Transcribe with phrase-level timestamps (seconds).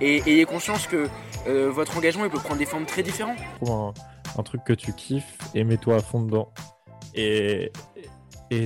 [0.00, 1.08] et ayez conscience que
[1.46, 3.38] euh, votre engagement il peut prendre des formes très différentes.
[3.60, 3.92] Trouve
[4.38, 6.52] un, truc que tu kiffes et mets-toi à fond dedans.
[7.14, 7.70] Et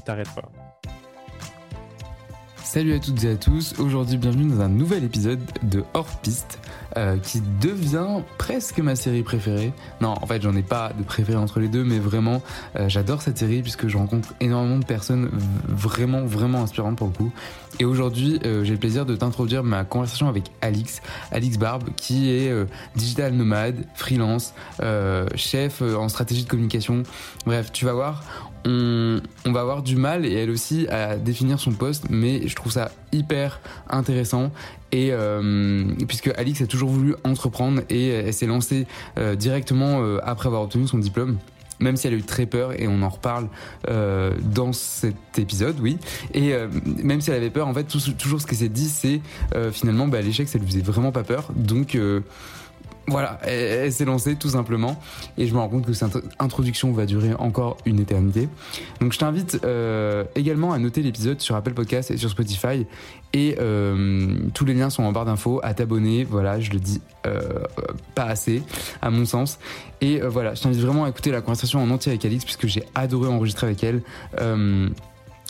[0.04, 0.50] t'arrêtes pas.
[2.62, 6.58] Salut à toutes et à tous, aujourd'hui bienvenue dans un nouvel épisode de Hors Piste
[6.97, 9.73] euh, qui devient presque ma série préférée.
[10.00, 12.41] Non, en fait j'en ai pas de préféré entre les deux, mais vraiment
[12.77, 15.28] euh, j'adore cette série puisque je rencontre énormément de personnes
[15.67, 17.33] vraiment vraiment inspirantes pour le coup.
[17.81, 22.31] Et aujourd'hui euh, j'ai le plaisir de t'introduire ma conversation avec Alix, Alix Barbe, qui
[22.31, 22.53] est
[22.95, 24.55] digital nomade, freelance,
[25.34, 27.03] chef en stratégie de communication.
[27.45, 28.22] Bref, tu vas voir,
[28.67, 29.20] on,
[29.53, 32.91] va avoir du mal et elle aussi à définir son poste, mais je trouve ça
[33.12, 34.50] hyper intéressant.
[34.95, 38.87] Et euh, puisque Alix a toujours voulu entreprendre et elle s'est lancée
[39.19, 41.39] euh, directement euh, après avoir obtenu son diplôme
[41.81, 43.48] même si elle a eu très peur et on en reparle
[43.89, 45.98] dans cet épisode, oui.
[46.33, 46.53] Et
[47.03, 47.84] même si elle avait peur, en fait,
[48.17, 49.20] toujours ce qu'elle s'est dit, c'est
[49.72, 51.50] finalement bah, l'échec, ça lui faisait vraiment pas peur.
[51.56, 51.98] Donc
[53.06, 55.00] voilà, elle, s'est lancée tout simplement
[55.36, 58.48] et je me rends compte que cette introduction va durer encore une éternité.
[59.00, 62.86] Donc je t'invite euh, également à noter l'épisode sur Apple Podcast et sur Spotify
[63.32, 67.03] et euh, tous les liens sont en barre d'infos, à t'abonner, voilà, je le dis
[67.26, 67.41] euh,
[68.15, 68.62] pas assez
[69.03, 69.59] à mon sens.
[70.00, 72.84] Et voilà, je t'invite vraiment à écouter la conversation en entier avec Alix puisque j'ai
[72.94, 74.03] adoré enregistrer avec elle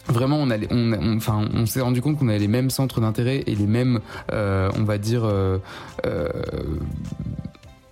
[0.09, 4.01] vraiment on, s'est rendu compte qu'on avait les mêmes centres d'intérêt et les mêmes
[4.33, 5.59] euh, on va dire euh,
[6.07, 6.29] euh,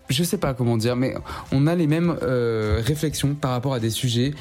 [0.08, 1.14] je sais pas comment dire, mais
[1.52, 4.34] on a les mêmes réflexions par rapport à des sujets.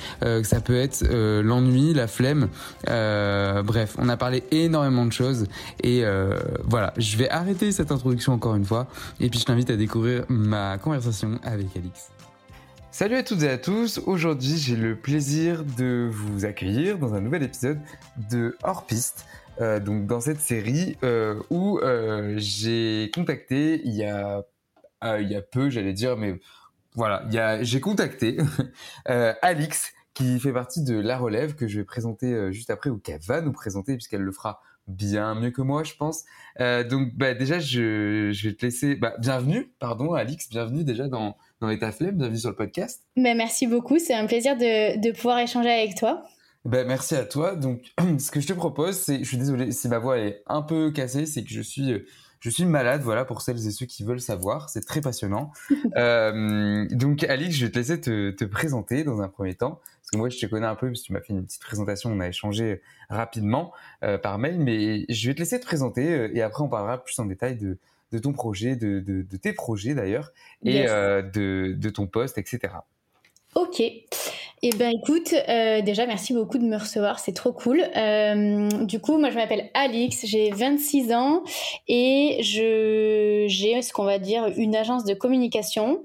[0.43, 1.01] ça peut être
[1.41, 2.49] l'ennui, la flemme.
[2.85, 5.45] bref, on a parlé énormément de choses.
[5.81, 6.03] Et
[6.65, 8.87] voilà, je vais arrêter cette introduction encore une fois.
[9.21, 12.09] Et puis je t'invite à découvrir ma conversation avec Alix.
[12.93, 17.21] Salut à toutes et à tous, aujourd'hui j'ai le plaisir de vous accueillir dans un
[17.21, 17.79] nouvel épisode
[18.29, 19.25] de Hors Piste,
[19.61, 24.43] euh, donc dans cette série euh, où euh, j'ai contacté il y a,
[25.19, 26.41] il y a peu j'allais dire, mais
[26.93, 27.25] voilà,
[27.61, 28.37] j'ai contacté
[29.05, 33.21] Alix qui fait partie de La Relève que je vais présenter juste après ou qu'elle
[33.21, 36.25] va nous présenter puisqu'elle le fera bien mieux que moi, je pense.
[36.59, 38.95] donc, bah, déjà, je, vais te laisser.
[38.95, 42.17] Bah, bienvenue, pardon, Alix, bienvenue déjà dans, dans État Flemme.
[42.17, 43.03] Bienvenue sur le podcast.
[43.15, 43.99] Ben, merci beaucoup.
[43.99, 46.23] C'est un plaisir de, de, pouvoir échanger avec toi.
[46.65, 47.55] Ben, merci à toi.
[47.55, 50.63] Donc, ce que je te propose, c'est, je suis désolé si ma voix est un
[50.63, 52.03] peu cassée, c'est que je suis,
[52.39, 53.01] je suis malade.
[53.03, 55.51] Voilà, pour celles et ceux qui veulent savoir, c'est très passionnant.
[55.97, 60.09] euh, donc, Alix, je vais te laisser te, te, présenter dans un premier temps, parce
[60.11, 62.11] que moi, je te connais un peu, parce que tu m'as fait une petite présentation,
[62.11, 63.71] on a échangé rapidement
[64.03, 67.03] euh, par mail, mais je vais te laisser te présenter euh, et après, on parlera
[67.03, 67.77] plus en détail de
[68.11, 70.31] de ton projet, de, de, de tes projets d'ailleurs,
[70.63, 72.73] et euh, de, de ton poste, etc.
[73.55, 73.81] Ok.
[74.63, 77.81] Eh ben écoute, euh, déjà merci beaucoup de me recevoir, c'est trop cool.
[77.97, 81.41] Euh, du coup, moi je m'appelle Alix, j'ai 26 ans
[81.87, 86.03] et je j'ai ce qu'on va dire une agence de communication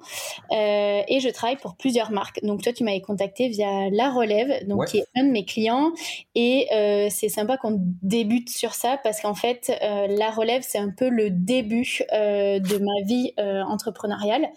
[0.52, 2.40] euh, et je travaille pour plusieurs marques.
[2.44, 5.92] Donc toi tu m'avais contacté via La Relève, donc qui est un de mes clients
[6.34, 10.78] et euh, c'est sympa qu'on débute sur ça parce qu'en fait euh, La Relève c'est
[10.78, 14.48] un peu le début euh, de ma vie entrepreneuriale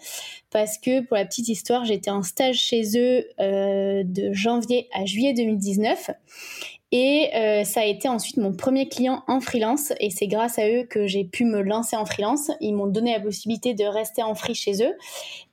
[0.50, 5.04] parce que pour la petite histoire, j'étais en stage chez eux euh, de janvier à
[5.04, 6.10] juillet 2019
[6.92, 9.92] et euh, ça a été ensuite mon premier client en freelance.
[10.00, 12.50] Et c'est grâce à eux que j'ai pu me lancer en freelance.
[12.60, 14.94] Ils m'ont donné la possibilité de rester en free chez eux.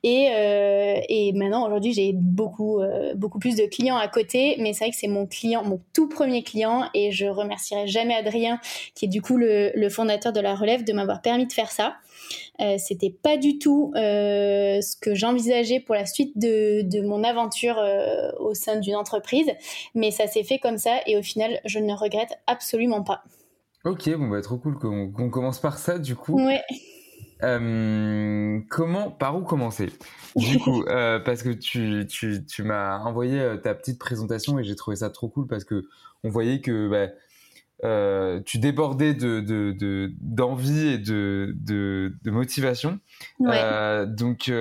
[0.02, 2.80] Et, euh, et maintenant aujourd'hui j'ai beaucoup
[3.14, 6.08] beaucoup plus de clients à côté, mais c'est vrai que c'est mon client, mon tout
[6.08, 6.88] premier client.
[6.92, 8.58] Et je remercierai jamais Adrien
[8.96, 11.70] qui est du coup le, le fondateur de la relève de m'avoir permis de faire
[11.70, 11.94] ça.
[12.60, 17.24] Euh, c'était pas du tout euh, ce que j'envisageais pour la suite de, de mon
[17.24, 19.50] aventure euh, au sein d'une entreprise,
[19.94, 23.22] mais ça s'est fait comme ça et au final, je ne regrette absolument pas.
[23.84, 26.34] Ok, bon bah trop cool qu'on commence par ça du coup.
[26.34, 26.62] Ouais.
[27.44, 29.90] Euh, comment, par où commencer?
[30.34, 34.74] Du coup, euh, parce que tu, tu, tu m'as envoyé ta petite présentation et j'ai
[34.74, 35.86] trouvé ça trop cool parce que
[36.24, 37.12] on voyait que bah,
[37.84, 42.98] euh, tu débordais de, de, de- d'envie et de, de, de motivation.
[43.38, 43.50] Ouais.
[43.62, 44.52] Euh, donc, tu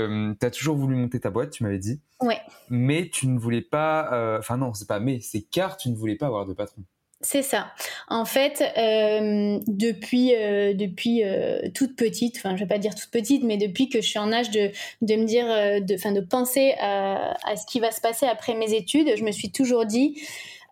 [0.46, 2.40] as toujours voulu monter ta boîte, tu m'avais dit, Ouais.
[2.70, 4.14] mais tu ne voulais pas.
[4.14, 6.82] euh, Enfin, non, c'est pas mais, c'est car tu ne voulais pas avoir de patron.
[7.22, 7.72] C'est ça.
[8.10, 13.10] En fait, euh, depuis, euh, depuis euh, toute petite, enfin je vais pas dire toute
[13.10, 14.70] petite, mais depuis que je suis en âge de,
[15.02, 18.54] de me dire, euh, de, de penser à, à ce qui va se passer après
[18.54, 20.22] mes études, je me suis toujours dit,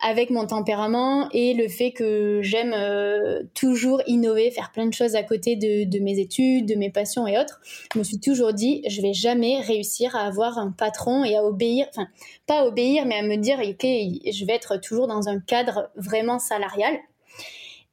[0.02, 5.16] avec mon tempérament et le fait que j'aime euh, toujours innover, faire plein de choses
[5.16, 7.62] à côté de, mes études, de mes passions et autres,
[7.94, 11.44] je me suis toujours dit, je vais jamais réussir à avoir un patron et à
[11.44, 12.08] obéir, enfin
[12.46, 15.90] pas à obéir, mais à me dire, ok, je vais être toujours dans un cadre
[15.96, 16.98] vraiment salarial.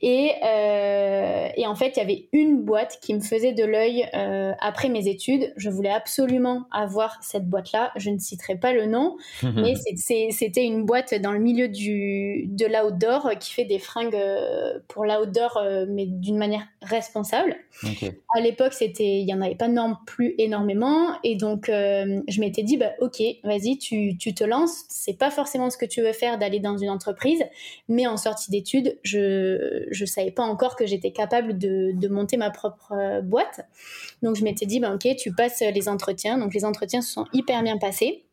[0.02, 4.08] Et, euh, et en fait, il y avait une boîte qui me faisait de l'œil
[4.14, 5.52] euh, après mes études.
[5.56, 7.93] Je voulais absolument avoir cette boîte-là.
[7.96, 12.66] Je ne citerai pas le nom, mais c'était une boîte dans le milieu du, de
[12.66, 17.56] l'outdoor qui fait des fringues euh, pour l'outdoor, mais d'une manière responsable.
[17.84, 18.12] Ok.
[18.34, 22.40] À l'époque, c'était, il y en avait pas non plus énormément, et donc euh, je
[22.40, 24.84] m'étais dit, bah ok, vas-y, tu, tu te lances.
[24.88, 27.43] C'est pas forcément ce que tu veux faire d'aller dans une entreprise,
[27.88, 32.50] mais en sortie d'études, je je savais pas encore que j'étais capable de, monter ma
[32.50, 33.61] propre euh, boîte.
[34.23, 36.39] Donc je m'étais dit, bah ok, tu passes les entretiens.
[36.39, 38.25] Donc les entretiens se sont hyper bien passés.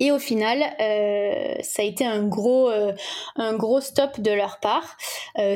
[0.00, 2.92] Et au final, euh, ça a été un gros, euh,
[3.34, 4.96] un gros stop de leur part,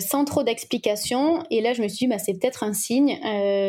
[0.01, 1.45] sans trop d'explications.
[1.51, 3.21] Et là, je me suis dit, bah, c'est peut-être un signe.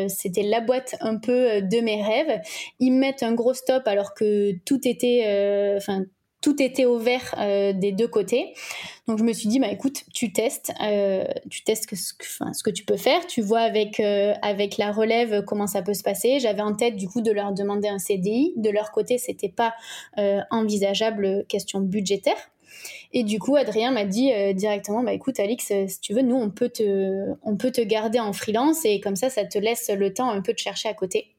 [0.08, 2.40] C'était la boîte un peu de mes rêves.
[2.80, 6.04] Ils me mettent un gros stop alors que tout était, enfin,
[6.44, 8.52] tout était au vert euh, des deux côtés.
[9.08, 12.12] Donc je me suis dit, bah écoute, tu testes, euh, tu testes ce,
[12.62, 16.02] que, tu peux faire, tu vois avec, euh, avec la relève comment ça peut se
[16.02, 16.40] passer.
[16.40, 18.52] J'avais en tête du coup de leur demander un CDI.
[18.56, 19.72] De leur côté, c'était pas
[20.50, 22.36] envisageable question budgétaire.
[23.14, 26.50] Et du coup, Adrien m'a dit directement, bah écoute, Alix, si tu veux, nous, on
[26.50, 30.12] peut te, on peut te garder en freelance et comme ça, ça te laisse le
[30.12, 31.34] temps un peu de chercher à côté.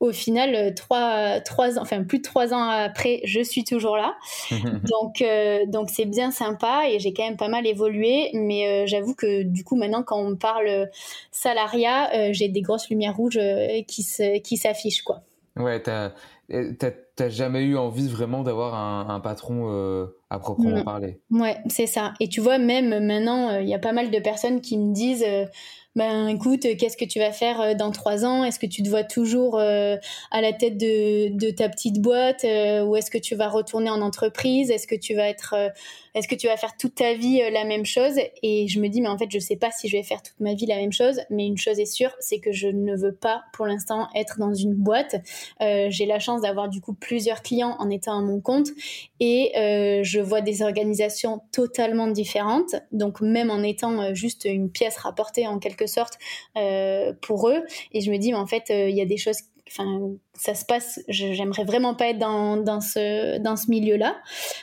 [0.00, 3.96] Au final, euh, trois, trois ans, enfin plus de trois ans après, je suis toujours
[3.96, 4.14] là.
[4.84, 8.30] donc, euh, donc c'est bien sympa et j'ai quand même pas mal évolué.
[8.32, 10.88] Mais euh, j'avoue que du coup, maintenant, quand on me parle
[11.32, 13.40] salariat, euh, j'ai des grosses lumières rouges
[13.88, 15.22] qui se, qui s'affichent, quoi.
[15.56, 16.12] Ouais, t'as
[16.48, 20.84] t'as- jamais eu envie vraiment d'avoir un, un patron à proprement Non.
[20.84, 21.18] parler?
[21.32, 22.14] Ouais, c'est ça.
[22.20, 25.26] Et tu vois, même maintenant, il y a pas mal de personnes qui me disent
[25.98, 28.44] Ben écoute, qu'est-ce que tu vas faire euh, dans trois ans?
[28.44, 29.96] Est-ce que tu te vois toujours euh,
[30.30, 33.90] à la tête de, de ta petite boîte euh, Ou est-ce que tu vas retourner
[33.90, 34.70] en entreprise?
[34.70, 35.56] Est-ce que tu vas être.
[36.18, 38.14] Est-ce que tu vas faire toute ta vie euh, la même chose?
[38.42, 40.38] Et je me dis, mais en fait, je sais pas si je vais faire toute
[40.40, 43.14] ma vie la même chose, mais une chose est sûre, c'est que je ne veux
[43.14, 45.16] pas pour l'instant être dans une boîte.
[45.60, 48.68] Euh, J'ai la chance d'avoir du coup plusieurs clients en étant à mon compte
[49.20, 52.74] et euh, je vois des organisations totalement différentes.
[52.92, 56.18] Donc même en étant juste une pièce rapportée en quelque sorte
[57.22, 57.62] pour eux,
[57.92, 59.38] et je me dis, mais en fait, il y a des choses
[59.70, 64.16] enfin ça se passe j'aimerais vraiment pas être dans, dans ce dans ce milieu là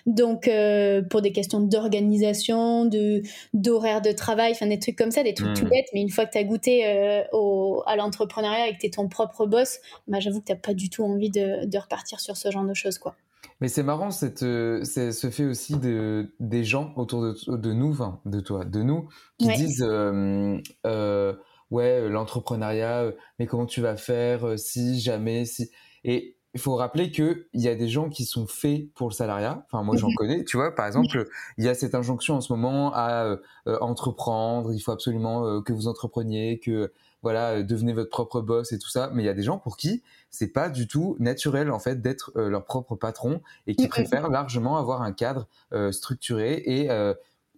[0.06, 3.22] donc euh, pour des questions d'organisation de
[3.54, 5.88] d'horaire de travail enfin des trucs comme ça des trucs tout bêtes.
[5.94, 8.90] Mais une fois que tu as goûté euh, au, à l'entrepreneuriat et que tu es
[8.90, 12.38] ton propre boss bah j'avoue que t'as pas du tout envie de, de repartir sur
[12.38, 13.16] ce genre de choses quoi.
[13.62, 17.92] Mais c'est marrant cette, euh, ce fait aussi de, des gens autour de, de nous,
[17.92, 19.08] enfin de toi, de nous,
[19.38, 19.56] qui Ouais.
[19.56, 21.34] disent euh,
[21.72, 25.70] ouais euh, l'entrepreneuriat, euh, mais comment tu vas faire euh, si jamais si.
[26.04, 29.14] Et il faut rappeler que il y a des gens qui sont faits pour le
[29.14, 29.66] salariat.
[29.66, 30.74] Enfin moi j'en connais, tu vois.
[30.74, 33.26] Par exemple il y a cette injonction en ce moment à
[33.68, 38.40] euh, entreprendre, il faut absolument euh, que vous entrepreniez, que voilà euh, devenez votre propre
[38.40, 39.12] boss et tout ça.
[39.14, 42.02] Mais il y a des gens pour qui c'est pas du tout naturel en fait
[42.02, 45.48] d'être leur propre patron et qui préfèrent largement avoir un cadre
[45.92, 46.90] structuré et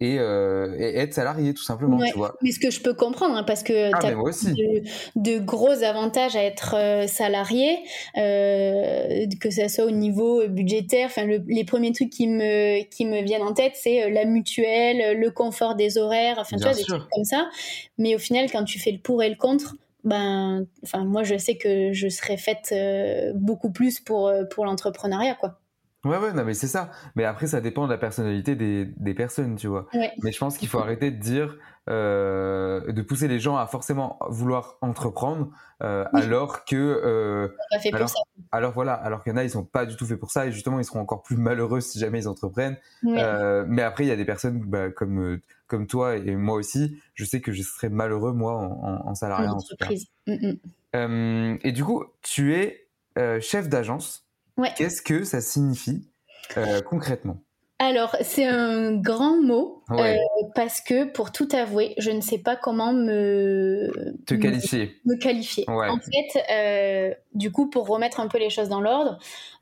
[0.00, 2.34] et, euh, et être salarié tout simplement, Ouais, tu vois.
[2.42, 4.12] mais ce que je peux comprendre, hein, parce que Ah, tu as
[4.42, 4.82] de,
[5.16, 7.78] de gros avantages à être euh, salarié,
[8.18, 11.06] euh, que ça soit au niveau budgétaire.
[11.06, 14.26] Enfin, le- les premiers trucs qui me, qui me viennent en tête, c'est euh, la
[14.26, 17.48] mutuelle, le confort des horaires, enfin, tu vois, des trucs comme ça.
[17.96, 21.36] Mais au final, quand tu fais le pour et le contre, ben, enfin, moi, je
[21.38, 25.58] sais que je serais faite euh, beaucoup plus pour, euh, pour l'entrepreneuriat, quoi.
[26.04, 26.90] Ouais, ouais, non, mais c'est ça.
[27.16, 29.88] Mais après, ça dépend de la personnalité des, des personnes, tu vois.
[29.94, 30.12] Ouais.
[30.22, 31.56] Mais je pense qu'il faut arrêter de dire,
[31.90, 35.48] euh, de pousser les gens à forcément vouloir entreprendre,
[35.82, 36.22] euh, Oui.
[36.22, 38.20] alors que, euh, Pas fait pour alors, ça.
[38.52, 40.46] alors voilà, alors qu'il y en a, ils sont pas du tout faits pour ça
[40.46, 42.76] et justement, ils seront encore plus malheureux si jamais ils entreprennent.
[43.04, 46.54] Euh, mais après, il y a des personnes bah, comme euh, comme toi et moi
[46.56, 46.98] aussi.
[47.14, 48.64] Je sais que je serais malheureux moi en,
[49.04, 50.06] en, en salariat En entreprise.
[50.26, 50.56] Mm, mm.
[50.96, 52.86] Euh, et du coup, tu es
[53.18, 54.27] euh, chef d'agence.
[54.58, 54.72] Ouais.
[54.76, 56.08] Qu'est-ce que ça signifie
[56.56, 57.38] euh, concrètement?
[57.80, 60.16] Alors, c'est un grand mot Ouais.
[60.18, 63.88] euh, parce que, pour tout avouer, je ne sais pas comment me,
[64.26, 64.96] Te qualifier.
[65.04, 65.64] me qualifier.
[65.68, 65.88] Ouais.
[65.88, 69.18] En fait, euh, du coup, pour remettre un peu les choses dans l'ordre,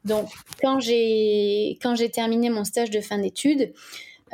[0.07, 0.31] donc
[0.63, 3.75] quand j'ai quand j'ai terminé mon stage de fin d'études,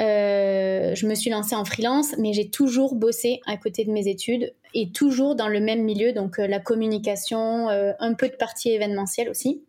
[0.00, 4.06] euh, je me suis lancée en freelance, mais j'ai toujours bossé à côté de mes
[4.06, 9.28] études et toujours dans le même milieu, donc la communication, un peu de partie événementielle
[9.28, 9.64] aussi.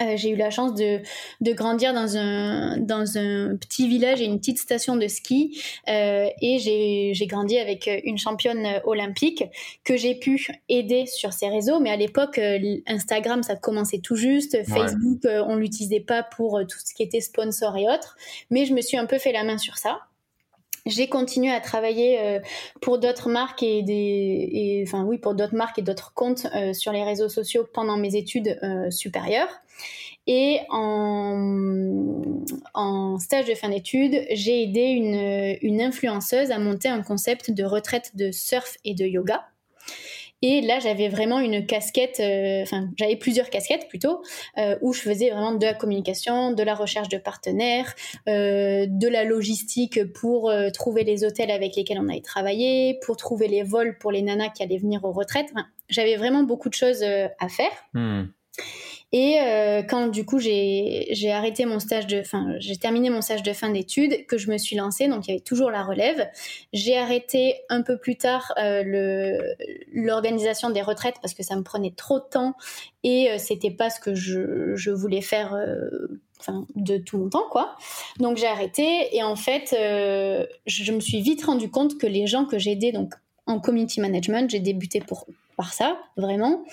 [0.00, 1.00] Euh, j'ai eu la chance de,
[1.42, 5.60] de grandir dans un, dans un petit village et une petite station de ski.
[5.88, 9.44] Euh, et j'ai grandi avec une championne olympique
[9.84, 11.80] que j'ai pu aider sur ses réseaux.
[11.80, 14.56] Mais à l'époque, euh, Instagram, ça commençait tout juste.
[14.64, 18.16] Facebook, euh, on l'utilisait pas pour euh, tout ce qui était sponsor et autres.
[18.50, 20.00] Mais je me suis un peu fait la main sur ça.
[20.86, 22.40] J'ai continué à travailler euh,
[22.82, 27.02] pour d'autres marques et enfin oui, pour d'autres marques et d'autres comptes euh, sur les
[27.02, 29.48] réseaux sociaux pendant mes études euh, supérieures.
[30.26, 32.18] Et en,
[33.18, 38.30] stage de fin d'études, j'ai aidé une influenceuse à monter un concept de retraite de
[38.32, 39.44] surf et de yoga.
[40.46, 44.20] Et là, j'avais vraiment une casquette, euh, enfin, j'avais plusieurs casquettes plutôt,
[44.58, 47.94] euh, où je faisais vraiment de la communication, de la recherche de partenaires,
[48.28, 53.48] euh, de la logistique pour trouver les hôtels avec lesquels on allait travailler, pour trouver
[53.48, 55.50] les vols pour les nanas qui allaient venir aux retraites.
[55.88, 57.72] J'avais vraiment beaucoup de choses à faire.
[57.94, 58.24] Hmm.
[59.12, 63.42] Et euh, quand du coup j'ai arrêté mon stage de, enfin j'ai terminé mon stage
[63.42, 66.28] de fin d'études, que je me suis lancée, donc il y avait toujours la relève.
[66.72, 69.38] J'ai arrêté un peu plus tard euh,
[69.92, 72.54] l'organisation des retraites parce que ça me prenait trop de temps
[73.04, 75.54] et euh, c'était pas ce que je, je voulais faire.
[75.54, 76.20] euh,
[76.74, 77.76] de tout mon temps, quoi.
[78.18, 82.26] Donc j'ai arrêté et en fait, euh, je me suis vite rendu compte que les
[82.26, 83.14] gens que j'aidais, donc
[83.46, 86.64] en community management, j'ai débuté pour par ça, vraiment.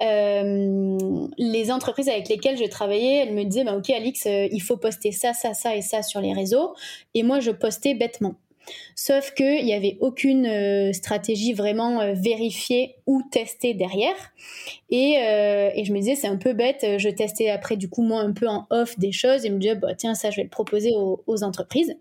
[0.00, 0.96] Euh,
[1.38, 4.76] les entreprises avec lesquelles je travaillais, elles me disaient, bah, ok Alix, euh, il faut
[4.76, 6.74] poster ça, ça, ça et ça sur les réseaux.
[7.14, 8.34] Et moi, je postais bêtement.
[8.94, 14.14] Sauf qu'il n'y avait aucune euh, stratégie vraiment vérifiée ou testée derrière.
[14.90, 16.84] Et, et je me disais, c'est un peu bête.
[16.98, 19.74] Je testais après, du coup, moi, un peu en off des choses et me disais,
[19.74, 21.96] bah, tiens, ça, je vais le proposer aux entreprises.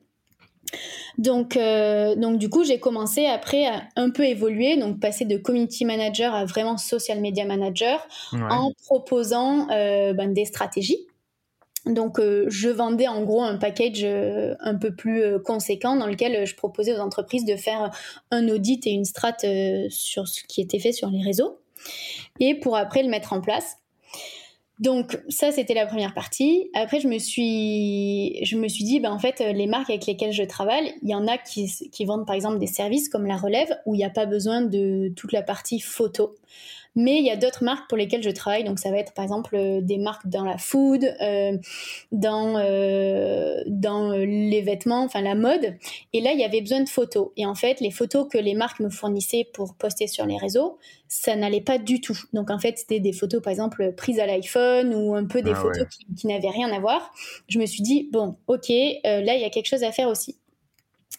[1.17, 5.37] Donc, euh, donc du coup, j'ai commencé après à un peu évoluer, donc passer de
[5.37, 8.39] community manager à vraiment social media manager Ouais.
[8.49, 11.07] en proposant euh, ben, des stratégies.
[11.85, 16.07] Donc, euh, je vendais en gros un package euh, un peu plus euh, conséquent dans
[16.07, 17.91] lequel je proposais aux entreprises de faire
[18.29, 21.59] un audit et une strat euh, sur ce qui était fait sur les réseaux
[22.41, 23.77] et pour après le mettre en place.
[24.79, 26.69] Donc ça c'était la première partie.
[26.75, 30.33] Après je me suis je me suis dit ben en fait les marques avec lesquelles
[30.33, 33.37] je travaille, il y en a qui, qui vendent par exemple des services comme la
[33.37, 36.35] relève où il n'y a pas besoin de toute la partie photo.
[36.97, 39.23] Mais il y a d'autres marques pour lesquelles je travaille, donc ça va être par
[39.23, 41.55] exemple euh, des marques dans la food, euh,
[42.11, 45.75] dans, euh, dans les vêtements, enfin la mode.
[46.13, 47.29] Et là, il y avait besoin de photos.
[47.37, 50.79] Et en fait, les photos que les marques me fournissaient pour poster sur les réseaux,
[51.07, 52.17] ça n'allait pas du tout.
[52.33, 55.51] Donc en fait, c'était des photos par exemple prises à l'iPhone ou un peu des
[55.51, 55.87] Ah photos ouais.
[55.89, 57.13] qui, qui n'avaient rien à voir.
[57.47, 60.09] Je me suis dit, bon, ok, euh, là, il y a quelque chose à faire
[60.09, 60.35] aussi.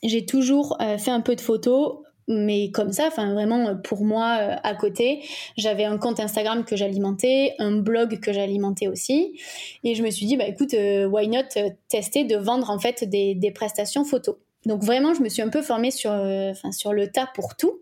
[0.02, 4.04] J'ai toujours euh, fait un peu de photos mais comme ça, enfin vraiment euh, pour
[4.04, 5.22] moi euh, à côté,
[5.56, 9.40] j'avais un compte Instagram que j'alimentais, un blog que j'alimentais aussi,
[9.82, 11.48] et je me suis dit bah écoute, euh, why not
[11.88, 14.36] tester de vendre en fait des, des prestations photos.
[14.66, 17.78] Donc vraiment, je me suis un peu formée sur, euh, sur le tas pour tout,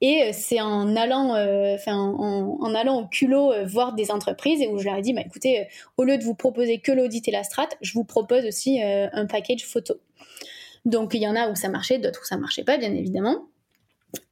[0.00, 4.84] et c'est en allant, euh, en, allant au culot voir des entreprises et où je
[4.84, 5.66] leur ai dit bah écoutez,
[5.96, 9.26] au lieu de vous proposer que l'audit et la strat, je vous propose aussi un
[9.26, 9.94] package photo.
[10.84, 13.49] Donc il y en a où ça marchait, d'autres où ça marchait pas, bien évidemment.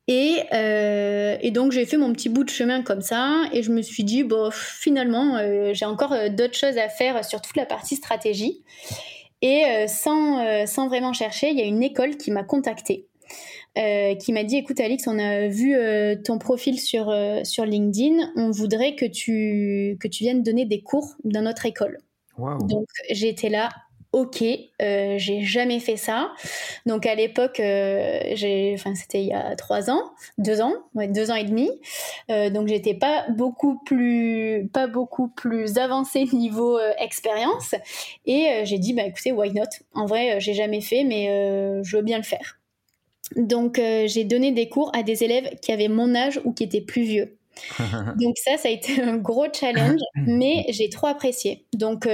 [0.09, 3.71] Et, euh, et donc j'ai fait mon petit bout de chemin comme ça et je
[3.71, 7.57] me suis dit bon finalement euh, j'ai encore euh, d'autres choses à faire sur toute
[7.57, 8.65] la partie stratégie.
[9.41, 13.07] Et sans, sans vraiment chercher il y a une école qui m'a contactée
[13.77, 15.77] qui m'a dit écoute Alix on a vu
[16.25, 18.33] ton profil sur, sur LinkedIn.
[18.35, 21.99] On voudrait que tu, que tu viennes donner des cours dans notre école.
[22.37, 23.69] Donc j'ai été là
[24.12, 24.43] ok,
[24.81, 26.33] euh, j'ai jamais fait ça.
[26.87, 31.09] Donc à l'époque, euh, j'ai, enfin c'était il y a trois ans, deux ans, ouais,
[31.09, 31.71] deux ans et demi.
[32.31, 37.75] Euh, donc j'étais pas beaucoup plus, pas beaucoup plus avancée niveau expérience.
[38.27, 39.65] Et j'ai dit bah écoutez, why not?
[39.95, 41.27] En vrai, j'ai jamais fait, mais
[41.85, 42.59] je veux bien le faire.
[43.37, 46.81] Donc j'ai donné des cours à des élèves qui avaient mon âge ou qui étaient
[46.81, 47.37] plus vieux.
[48.21, 51.67] Donc ça, ça a été un gros challenge, mais j'ai trop apprécié.
[51.75, 52.09] Donc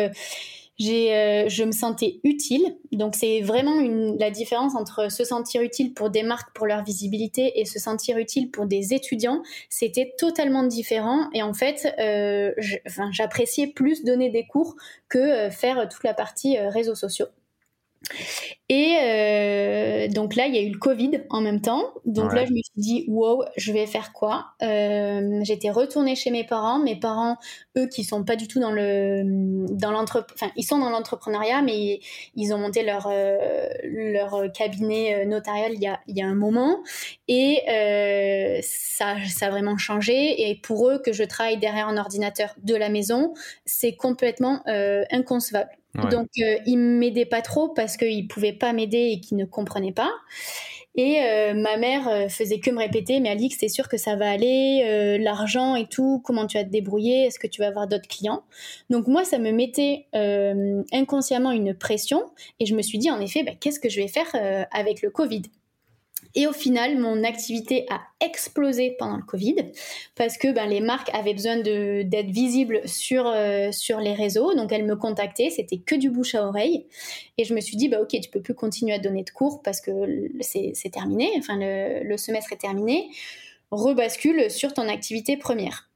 [0.78, 2.76] j'ai, euh, je me sentais utile.
[2.92, 6.84] Donc c'est vraiment une, la différence entre se sentir utile pour des marques pour leur
[6.84, 9.42] visibilité et se sentir utile pour des étudiants.
[9.68, 12.52] C'était totalement différent et en fait, euh,
[13.10, 14.76] j'appréciais plus donner des cours
[15.08, 17.26] que euh, faire toute la partie réseaux sociaux.
[18.70, 21.92] Et euh, donc là, il y a eu le Covid en même temps.
[22.06, 24.46] Donc là, je me suis dit, wow, je vais faire quoi?
[24.62, 26.78] Euh, J'étais retournée chez mes parents.
[26.78, 27.36] Mes parents,
[27.76, 31.60] eux, qui sont pas du tout dans le dans l'entreprise, enfin, ils sont dans l'entrepreneuriat,
[31.60, 32.00] mais
[32.36, 36.34] ils ont monté leur euh, leur cabinet notarial il y a il y a un
[36.34, 36.78] moment.
[37.28, 37.60] Et
[38.62, 40.48] ça ça a vraiment changé.
[40.48, 43.34] Et pour eux, que je travaille derrière un ordinateur de la maison,
[43.66, 44.62] c'est complètement
[45.10, 45.70] inconcevable.
[45.94, 49.92] Donc, euh, il m'aidait pas trop parce qu'il pouvait pas m'aider et qu'il ne comprenait
[49.92, 50.10] pas.
[50.96, 54.14] Et euh, ma mère euh, faisait que me répéter, mais Alix, c'est sûr que ça
[54.14, 57.88] va aller, l'argent et tout, comment tu vas te débrouiller, est-ce que tu vas avoir
[57.88, 58.44] d'autres clients.
[58.90, 60.06] Donc moi, ça me mettait
[60.92, 62.22] inconsciemment une pression,
[62.60, 64.28] et je me suis dit, en effet, bah, qu'est-ce que je vais faire
[64.70, 65.42] avec le Covid?
[66.34, 69.56] Et au final, mon activité a explosé pendant le Covid
[70.16, 74.54] parce que ben, les marques avaient besoin d'être visibles sur, euh, sur les réseaux.
[74.54, 76.86] Donc elles me contactaient, c'était que du bouche à oreille.
[77.38, 79.62] Et je me suis dit, bah, ok, tu peux plus continuer à donner de cours
[79.62, 79.90] parce que
[80.40, 83.08] c'est terminé, enfin le, le semestre est terminé.
[83.70, 85.88] Rebascule sur ton activité première.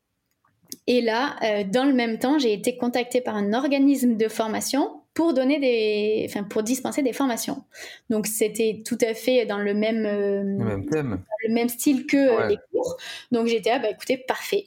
[0.87, 5.03] Et là, euh, dans le même temps, j'ai été contactée par un organisme de formation
[5.19, 7.65] pour donner des, enfin pour dispenser des formations.
[8.09, 12.07] Donc c'était tout à fait dans le même, euh, le même thème, le même style
[12.07, 12.97] que euh, les cours.
[13.33, 14.67] Donc j'étais ah bah écoutez parfait.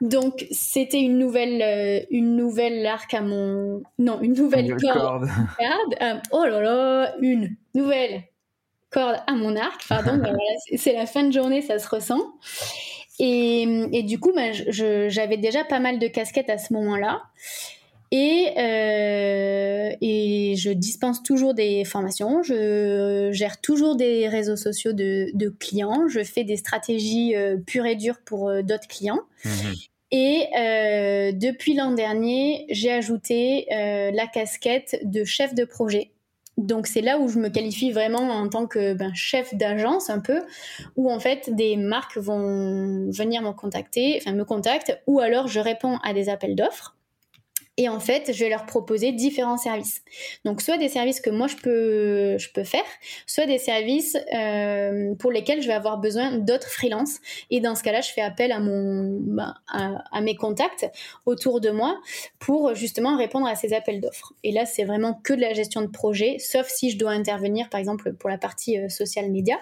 [0.00, 5.28] Donc c'était une nouvelle, euh, une nouvelle arc à mon, non une nouvelle corde.
[6.32, 8.24] oh là là, une nouvelle
[8.90, 9.86] corde à mon arc.
[9.88, 10.20] Pardon,
[10.74, 12.32] c'est la fin de journée, ça se ressent.
[13.20, 17.22] Et, et du coup, bah, j'avais déjà pas mal de casquettes à ce moment-là.
[18.14, 25.30] Et, euh, et je dispense toujours des formations, je gère toujours des réseaux sociaux de,
[25.32, 29.22] de clients, je fais des stratégies euh, pures et dures pour euh, d'autres clients.
[29.44, 29.50] Mmh
[30.14, 36.10] et euh, depuis l'an dernier, j'ai ajouté la casquette de chef de projet.
[36.58, 40.20] Donc c'est là où je me qualifie vraiment en tant que ben, chef d'agence un
[40.20, 40.42] peu,
[40.96, 45.60] où en fait des marques vont venir me contacter, enfin me contactent, ou alors je
[45.60, 46.94] réponds à des appels d'offres.
[47.78, 50.02] Et en fait, je vais leur proposer différents services.
[50.44, 52.84] Donc, soit des services que moi je peux, je peux faire,
[53.26, 57.18] soit des services euh, pour lesquels je vais avoir besoin d'autres freelances.
[57.50, 60.86] Et dans ce cas-là, je fais appel à mon, bah, à, mes contacts
[61.24, 61.98] autour de moi
[62.38, 64.34] pour justement répondre à ces appels d'offres.
[64.44, 67.70] Et là, c'est vraiment que de la gestion de projet, sauf si je dois intervenir,
[67.70, 69.56] par exemple, pour la partie euh, social media.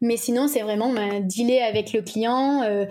[0.00, 2.86] Mais sinon, c'est vraiment bah, dealer avec le client, euh,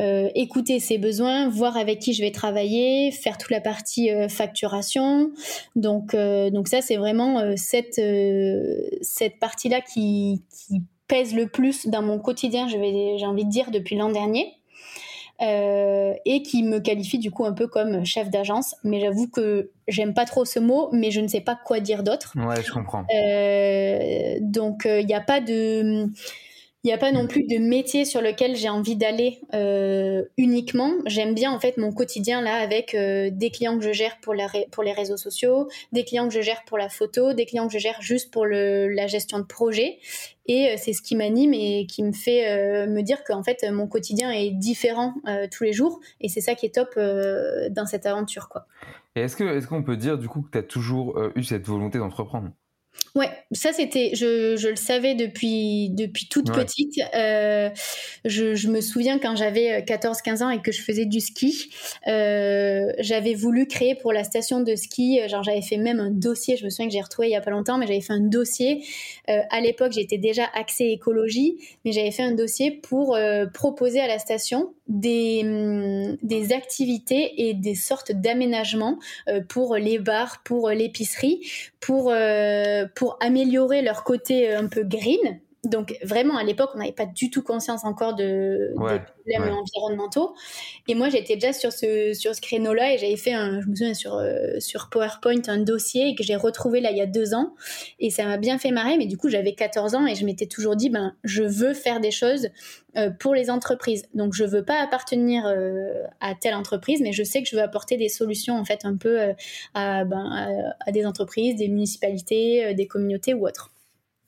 [0.00, 4.28] euh, écouter ses besoins, voir avec qui je vais travailler, faire toute la partie euh,
[4.28, 5.30] facturation.
[5.76, 8.00] Donc, donc ça, c'est vraiment cette,
[9.02, 13.94] cette partie-là qui, qui, pèse le plus dans mon quotidien, j'ai envie de dire, depuis
[13.94, 14.54] l'an dernier.
[15.42, 18.76] Euh, et qui me qualifie du coup un peu comme chef d'agence.
[18.84, 22.04] Mais j'avoue que j'aime pas trop ce mot, mais je ne sais pas quoi dire
[22.04, 22.34] d'autre.
[22.36, 23.04] Ouais, je comprends.
[23.14, 26.08] Euh, donc il euh, n'y a pas de
[26.84, 30.92] il n'y a pas non plus de métier sur lequel j'ai envie d'aller euh, uniquement.
[31.06, 34.34] J'aime bien en fait mon quotidien là avec euh, des clients que je gère pour,
[34.34, 37.78] les réseaux sociaux, des clients que je gère pour la photo, des clients que je
[37.78, 39.96] gère juste pour la gestion de projet.
[40.46, 43.86] Et euh, c'est ce qui m'anime et qui me fait me dire qu'en fait mon
[43.86, 45.14] quotidien est différent
[45.50, 46.00] tous les jours.
[46.20, 48.50] Et c'est ça qui est top dans cette aventure.
[49.14, 51.96] est-ce qu'on est qu'on peut dire du coup que tu as toujours eu cette volonté
[51.96, 52.50] d'entreprendre?
[53.14, 56.98] Ouais, ça c'était, je, je, le savais depuis, depuis toute petite.
[57.14, 57.70] Euh,
[58.24, 61.70] je, je, me souviens quand j'avais 14-15 ans et que je faisais du ski,
[62.08, 66.56] euh, j'avais voulu créer pour la station de ski, genre j'avais fait même un dossier,
[66.56, 68.20] je me souviens que j'ai retrouvé il y a pas longtemps, mais j'avais fait un
[68.20, 68.84] dossier.
[69.30, 74.00] Euh, à l'époque, j'étais déjà axée écologie, mais j'avais fait un dossier pour euh, proposer
[74.00, 80.42] à la station des, hum, des activités et des sortes d'aménagements euh, pour les bars,
[80.44, 81.40] pour l'épicerie,
[81.80, 86.92] pour, euh, pour améliorer leur côté un peu green donc vraiment à l'époque, on n'avait
[86.92, 89.00] pas du tout conscience encore de, des
[89.34, 90.34] problèmes environnementaux.
[90.88, 93.74] Et moi, j'étais déjà sur ce sur ce créneau-là et j'avais fait un, je me
[93.74, 97.34] souviens sur euh, sur PowerPoint un dossier que j'ai retrouvé là il y a deux
[97.34, 97.54] ans
[97.98, 98.96] et ça m'a bien fait marrer.
[98.98, 102.00] Mais du coup, j'avais 14 ans et je m'étais toujours dit ben je veux faire
[102.00, 102.48] des choses
[102.96, 104.06] euh, pour les entreprises.
[104.14, 107.62] Donc je veux pas appartenir euh, à telle entreprise, mais je sais que je veux
[107.62, 109.18] apporter des solutions en fait un peu
[109.74, 113.73] à, ben, à, à des entreprises, des municipalités, des communautés ou autres.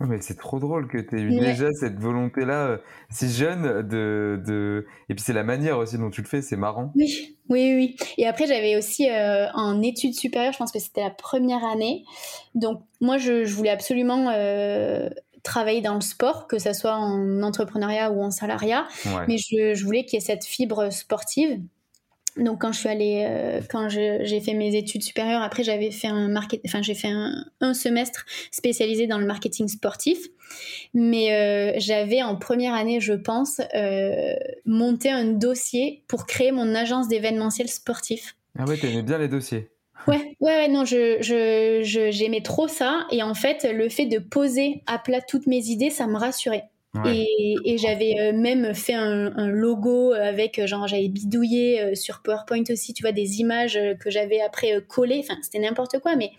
[0.01, 1.41] Mais c'est trop drôle que tu aies eu Ouais.
[1.53, 2.79] déjà cette volonté-là euh,
[3.11, 4.87] si jeune de, de...
[5.09, 6.93] Et puis c'est la manière aussi dont tu le fais, c'est marrant.
[6.95, 7.97] Oui, oui, oui.
[8.19, 12.05] Et après, j'avais aussi euh, en études supérieures, je pense que c'était la première année.
[12.55, 15.09] Donc, moi, je, je voulais absolument euh,
[15.43, 18.87] travailler dans le sport, que ce soit en entrepreneuriat ou en salariat.
[19.07, 19.25] Ouais.
[19.29, 21.61] Mais je, je voulais qu'il y ait cette fibre sportive.
[22.37, 26.09] Donc, quand je suis allée, euh, quand j'ai fait mes études supérieures, après, j'avais fait
[26.09, 30.19] un market, enfin, j'ai fait un, un semestre spécialisé dans le marketing sportif.
[30.95, 36.75] Mais euh, j'avais en première année, je pense, euh, monté un dossier pour créer mon
[36.75, 38.37] agence d'événementiel sportif.
[38.59, 39.71] Ah ouais, t'aimais bien les dossiers.
[40.07, 43.07] Ouais, ouais, ouais, non, je, je, je- j'aimais trop ça.
[43.11, 46.65] Et en fait, le fait de poser à plat toutes mes idées, ça me rassurait.
[47.05, 47.17] Ouais.
[47.17, 51.95] Et, et j'avais euh, même fait un, un logo avec, euh, genre, j'avais bidouillé euh,
[51.95, 55.21] sur PowerPoint aussi, tu vois, des images que j'avais après collées.
[55.25, 56.31] Enfin, c'était n'importe quoi, mais,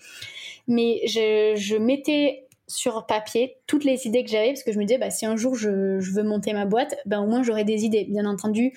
[0.67, 4.84] mais je, je mettais sur papier toutes les idées que j'avais parce que je me
[4.86, 7.63] disais, bah, si un jour je, je veux monter ma boîte, ben, au moins j'aurai
[7.63, 8.06] des idées.
[8.10, 8.74] Bien entendu,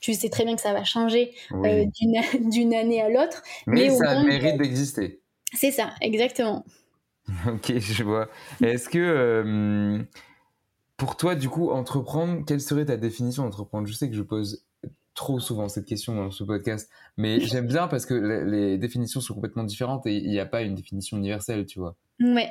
[0.00, 1.68] tu sais très bien que ça va changer Oui.
[1.68, 1.84] euh,
[2.42, 3.42] d'une, année à l'autre.
[3.66, 5.20] Mais, au ça mérite d'exister.
[5.54, 6.64] c'est ça, exactement.
[7.46, 8.28] Ok, je vois.
[8.62, 9.98] Est-ce que euh,
[11.00, 13.86] pour toi, du coup, entreprendre, quelle serait ta définition d'entreprendre?
[13.86, 14.66] Je sais que je pose
[15.14, 19.32] trop souvent cette question dans ce podcast, mais j'aime bien parce que les, définitions sont
[19.32, 21.96] complètement différentes et il n'y a pas une définition universelle, tu vois.
[22.20, 22.50] Ouais.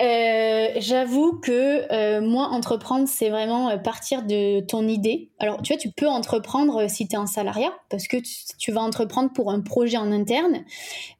[0.00, 5.28] Euh, J'avoue que euh, moi, entreprendre, c'est vraiment euh, partir de ton idée.
[5.38, 8.72] Alors, tu vois, tu peux entreprendre si tu es en salariat, parce que tu, tu
[8.72, 10.64] vas entreprendre pour un projet en interne.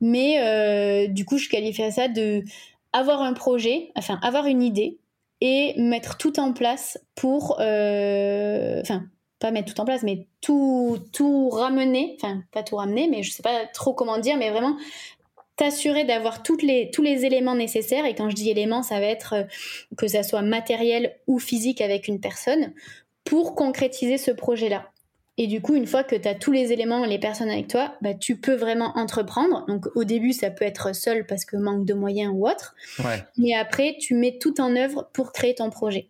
[0.01, 2.45] Mais euh, du coup, je qualifierais ça de
[2.95, 5.01] avoir un projet, enfin, avoir une idée
[5.41, 7.59] et mettre tout en place pour...
[7.61, 9.05] euh, Enfin,
[9.39, 12.17] pas mettre tout en place, mais tout, tout ramener.
[12.21, 14.77] Enfin, pas tout ramener, mais je sais pas trop comment dire, mais vraiment
[15.57, 18.07] t'assurer d'avoir les, tous les éléments nécessaires.
[18.07, 19.45] Et quand je dis éléments, ça va être euh,
[19.97, 22.73] que ça soit matériel ou physique avec une personne
[23.25, 24.91] pour concrétiser ce projet-là.
[25.41, 27.95] Et du coup, une fois que tu as tous les éléments, les personnes avec toi,
[28.03, 29.65] bah, tu peux vraiment entreprendre.
[29.69, 32.75] Donc au début, ça peut être seul parce que manque de moyens ou autre.
[32.99, 33.25] Ouais.
[33.39, 36.09] Mais après, tu mets tout en œuvre pour créer ton projet.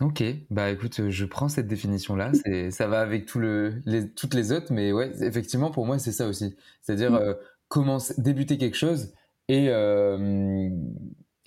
[0.00, 2.32] Ok, bah écoute, je prends cette définition-là.
[2.70, 6.12] Ça va avec tout le, les, toutes les autres, mais ouais, effectivement, pour moi, c'est
[6.12, 6.54] ça aussi.
[6.82, 7.14] C'est-à-dire Mm.
[7.16, 7.34] euh,
[7.68, 9.14] commencer, débuter quelque chose
[9.48, 10.68] et euh,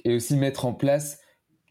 [0.04, 1.20] et aussi mettre en place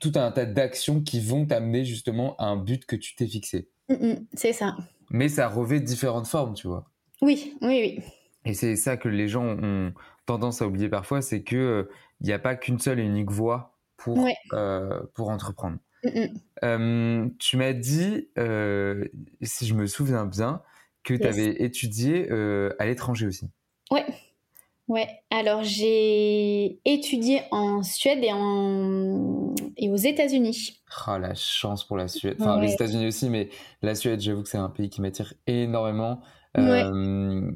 [0.00, 3.68] tout un tas d'actions qui vont t'amener justement à un but que tu t'es fixé.
[3.88, 4.76] Mm, mm, c'est ça.
[5.10, 6.90] Mais ça revêt différentes formes, tu vois.
[7.22, 8.04] Oui, oui, oui.
[8.44, 9.92] Et c'est ça que les gens ont
[10.26, 11.90] tendance à oublier parfois, c'est que euh,
[12.20, 14.34] il n'y a pas qu'une seule et unique voie pour Ouais.
[14.52, 15.78] euh, pour entreprendre.
[16.04, 16.26] Mm, mm.
[16.64, 19.04] Euh, tu m'as dit, euh,
[19.42, 20.62] si je me souviens bien,
[21.02, 21.20] que Yes.
[21.22, 23.48] tu avais étudié euh, à l'étranger aussi.
[23.90, 24.04] Ouais.
[24.88, 29.52] Ouais, alors j'ai étudié en Suède et, en...
[29.76, 30.80] et aux États-Unis.
[31.06, 32.36] Ah, la chance pour la Suède.
[32.40, 32.66] Enfin, Ouais.
[32.66, 33.48] les États-Unis aussi, mais
[33.82, 36.20] la Suède, j'avoue que c'est un pays qui m'attire énormément.
[36.56, 37.50] Euh,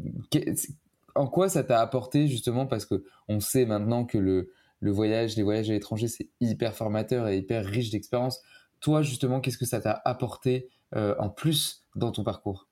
[1.14, 5.36] En quoi ça t'a apporté justement Parce que on sait maintenant que le, le voyage,
[5.36, 8.40] les voyages à l'étranger, c'est hyper formateur et hyper riche d'expériences.
[8.80, 12.66] Toi, justement, qu'est-ce que ça t'a apporté euh, en plus dans ton parcours?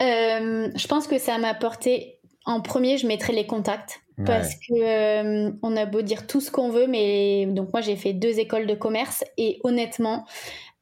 [0.00, 2.17] Euh, je pense que ça m'a apporté.
[2.48, 4.00] En premier, je mettrais les contacts.
[4.26, 7.94] Parce que euh, on a beau dire tout ce qu'on veut, mais donc moi j'ai
[7.94, 10.26] fait deux écoles de commerce et honnêtement,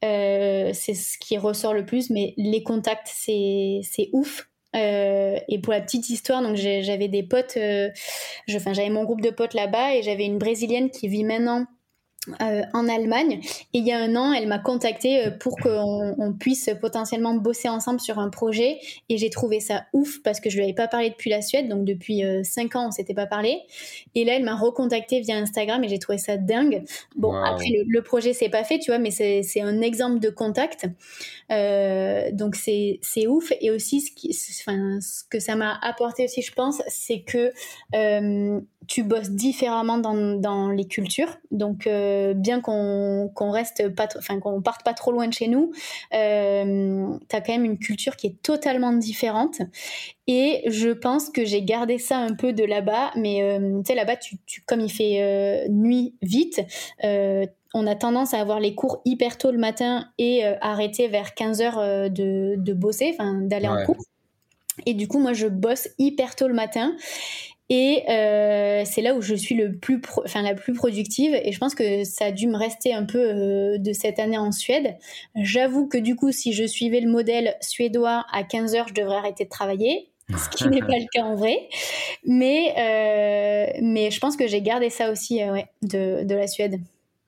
[0.03, 2.09] euh, c'est ce qui ressort le plus.
[2.09, 4.49] Mais les contacts, c'est c'est ouf.
[4.75, 7.89] Euh, et pour la petite histoire, donc j'avais des potes, euh,
[8.55, 11.65] enfin j'avais mon groupe de potes là-bas et j'avais une brésilienne qui vit maintenant
[12.41, 13.39] euh, en Allemagne.
[13.73, 17.33] Et il y a un an, elle m'a contacté euh, pour qu'on on puisse potentiellement
[17.35, 18.79] bosser ensemble sur un projet.
[19.09, 21.69] Et j'ai trouvé ça ouf parce que je lui avais pas parlé depuis la Suède,
[21.69, 23.59] donc depuis euh, cinq ans, on s'était pas parlé.
[24.15, 26.83] Et là, elle m'a recontacté via Instagram et j'ai trouvé ça dingue.
[27.15, 27.43] Bon, Wow.
[27.45, 30.87] après, le, le projet c'est pas fait, tu vois, mais c'est un exemple de contact.
[31.51, 33.51] Euh, donc c'est c'est ouf.
[33.61, 37.51] Et aussi, ce, qui, enfin, ce que ça m'a apporté aussi, je pense, c'est que
[38.87, 41.37] tu bosses différemment dans, dans les cultures.
[41.51, 45.47] Donc, euh, bien qu'on qu'on reste pas, enfin qu'on parte pas trop loin de chez
[45.47, 45.71] nous,
[46.13, 49.61] euh, t'as quand même une culture qui est totalement différente.
[50.27, 53.11] Et je pense que j'ai gardé ça un peu de là-bas.
[53.15, 56.61] Mais euh, tu sais, là-bas, tu, tu, comme il fait euh, nuit vite,
[57.03, 61.07] euh, on a tendance à avoir les cours hyper tôt le matin et euh, arrêter
[61.07, 63.97] vers 15 heures euh, de, de bosser, enfin d'aller en cours.
[64.85, 66.95] Et du coup, moi, je bosse hyper tôt le matin.
[67.69, 71.33] Et euh, c'est là où je suis le plus pro- enfin, la plus productive.
[71.43, 74.37] Et je pense que ça a dû me rester un peu euh, de cette année
[74.37, 74.97] en Suède.
[75.35, 79.17] J'avoue que du coup, si je suivais le modèle suédois, à 15 heures, je devrais
[79.17, 80.09] arrêter de travailler.
[80.37, 81.69] Ce qui n'est pas le cas en vrai.
[82.25, 86.79] Mais, euh, mais je pense que j'ai gardé ça aussi ouais, de, de la Suède.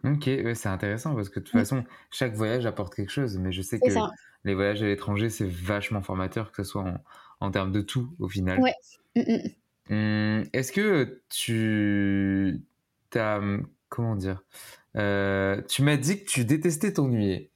[0.04, 1.60] Ok, ouais, c'est intéressant parce que de toute Mm.
[1.60, 4.10] façon, chaque voyage apporte quelque chose, mais je sais que ça.
[4.46, 6.96] les voyages à l'étranger, c'est vachement formateur, que ce soit en,
[7.48, 8.60] en termes de tout au final.
[8.60, 8.74] Ouais.
[9.16, 9.50] Mm, mm.
[9.90, 12.62] Hum, Est-ce que tu
[13.10, 13.42] t'as
[13.90, 14.44] comment dire
[14.96, 17.52] Euh, Tu m'as dit que tu détestais t'ennuyer.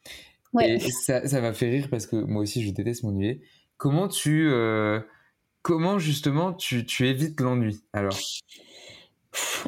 [0.53, 0.75] Ouais.
[0.75, 3.41] Et ça, ça m'a fait rire parce que moi aussi je déteste m'ennuyer.
[3.77, 4.99] Comment tu euh,
[5.61, 8.17] comment justement tu, tu évites l'ennui alors?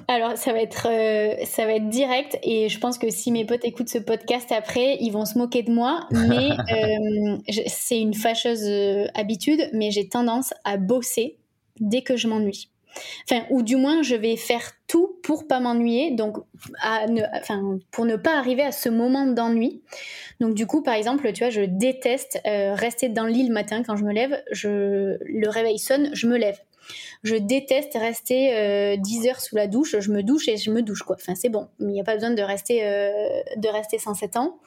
[0.08, 3.45] Alors, ça va être, euh, ça va être direct et je pense que si mes
[3.45, 6.08] potes écoutent ce podcast après, ils vont se moquer de moi.
[6.12, 6.49] Mais
[7.67, 8.69] c'est une fâcheuse
[9.15, 11.39] habitude, mais j'ai tendance à bosser
[11.79, 12.69] dès que je m'ennuie.
[13.29, 16.38] Enfin, ou du moins, je vais faire tout pour pas m'ennuyer, donc
[17.91, 19.81] pour ne pas arriver à ce moment d'ennui.
[20.39, 23.83] Donc du coup, par exemple, tu vois, je déteste euh, rester dans lit le matin
[23.83, 24.41] quand je me lève.
[24.51, 26.57] Je, le réveil sonne, je me lève.
[27.23, 29.95] Je déteste rester euh, 10 heures sous la douche.
[29.99, 31.15] Je me douche et je me douche quoi.
[31.19, 31.67] Enfin, c'est bon.
[31.79, 33.09] Il n'y a pas besoin de rester euh,
[33.57, 34.59] de rester sans 7 ans.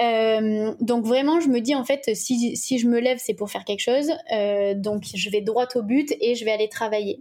[0.00, 3.64] Euh, donc vraiment, je me dis en fait, si, je me lève, c'est pour faire
[3.64, 4.12] quelque chose.
[4.32, 7.20] Euh, donc je vais droit au but et je vais aller travailler.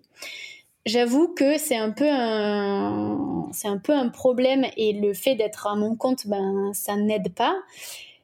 [0.85, 5.95] J'avoue que c'est un peu un peu un problème et le fait d'être à mon
[5.95, 7.55] compte, ben ça n'aide pas.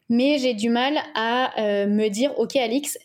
[0.09, 2.99] Mais j'ai du mal à euh, me dire, ok Alix,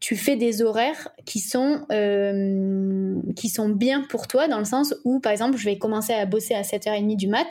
[0.00, 4.94] tu fais des horaires qui sont, euh, qui sont bien pour toi, dans le sens
[5.04, 7.48] où, par exemple, je vais commencer à bosser à 7h30 du mat.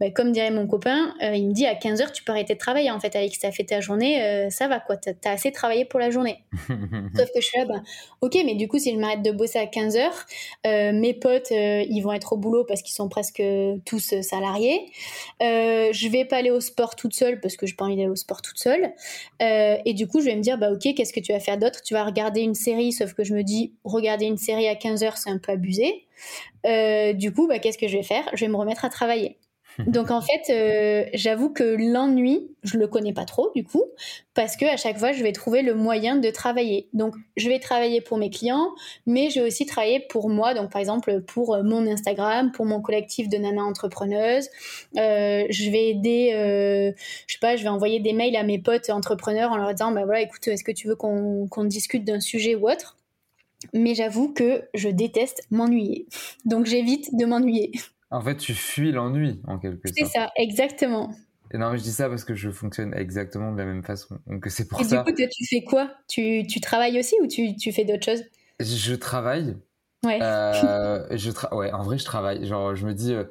[0.00, 2.58] Ben, comme dirait mon copain, euh, il me dit à 15h, tu peux arrêter de
[2.58, 2.90] travailler.
[2.90, 4.96] En fait, Alix, tu as fait ta journée, euh, ça va, quoi.
[4.96, 6.44] Tu as assez travaillé pour la journée.
[7.16, 7.82] Sauf que je suis là, ben,
[8.20, 10.10] ok, mais du coup, si je m'arrête de bosser à 15h,
[10.66, 13.42] euh, mes potes, ils vont être au boulot parce qu'ils sont presque
[13.84, 14.80] tous salariés.
[15.40, 18.16] Je vais pas aller au sport toute seule parce que j'ai pas envie d'aller au
[18.16, 18.92] sport toute seule.
[19.40, 21.80] Et du coup, je vais me dire, bah ok, qu'est-ce que tu vas faire d'autre?
[21.84, 25.16] Tu vas regarder une série, sauf que je me dis, regarder une série à 15h,
[25.16, 26.06] c'est un peu abusé.
[26.66, 28.24] Euh, du coup, bah, qu'est-ce que je vais faire?
[28.32, 29.36] Je vais me remettre à travailler.
[29.86, 33.84] Donc en fait, euh, j'avoue que l'ennui, je le connais pas trop du coup,
[34.34, 36.88] parce que à chaque fois, je vais trouver le moyen de travailler.
[36.92, 38.70] Donc je vais travailler pour mes clients,
[39.06, 40.54] mais je vais aussi travailler pour moi.
[40.54, 44.48] Donc par exemple pour euh, mon Instagram, pour mon collectif de nanas entrepreneuses.
[44.96, 46.92] Euh, je vais aider, euh,
[47.26, 49.92] je sais pas, je vais envoyer des mails à mes potes entrepreneurs en leur disant,
[49.92, 52.96] bah voilà, écoute, est-ce que tu veux qu'on qu'on discute d'un sujet ou autre?
[53.72, 56.06] Mais j'avoue que je déteste m'ennuyer.
[56.44, 57.72] Donc j'évite de m'ennuyer.
[58.10, 60.12] En fait, tu fuis l'ennui en quelque C'est sorte.
[60.12, 61.10] ça, exactement.
[61.52, 64.18] Et non, mais je dis ça parce que je fonctionne exactement de la même façon.
[64.26, 64.98] Donc c'est pour Et ça.
[64.98, 65.90] du coup, tu fais quoi?
[66.08, 68.24] Tu, tu travailles aussi ou tu, tu fais d'autres choses?
[68.60, 69.56] Je travaille.
[70.04, 70.20] Ouais.
[70.22, 72.46] Euh, je tra- ouais, en vrai, je travaille.
[72.46, 73.24] Genre, je me dis, euh,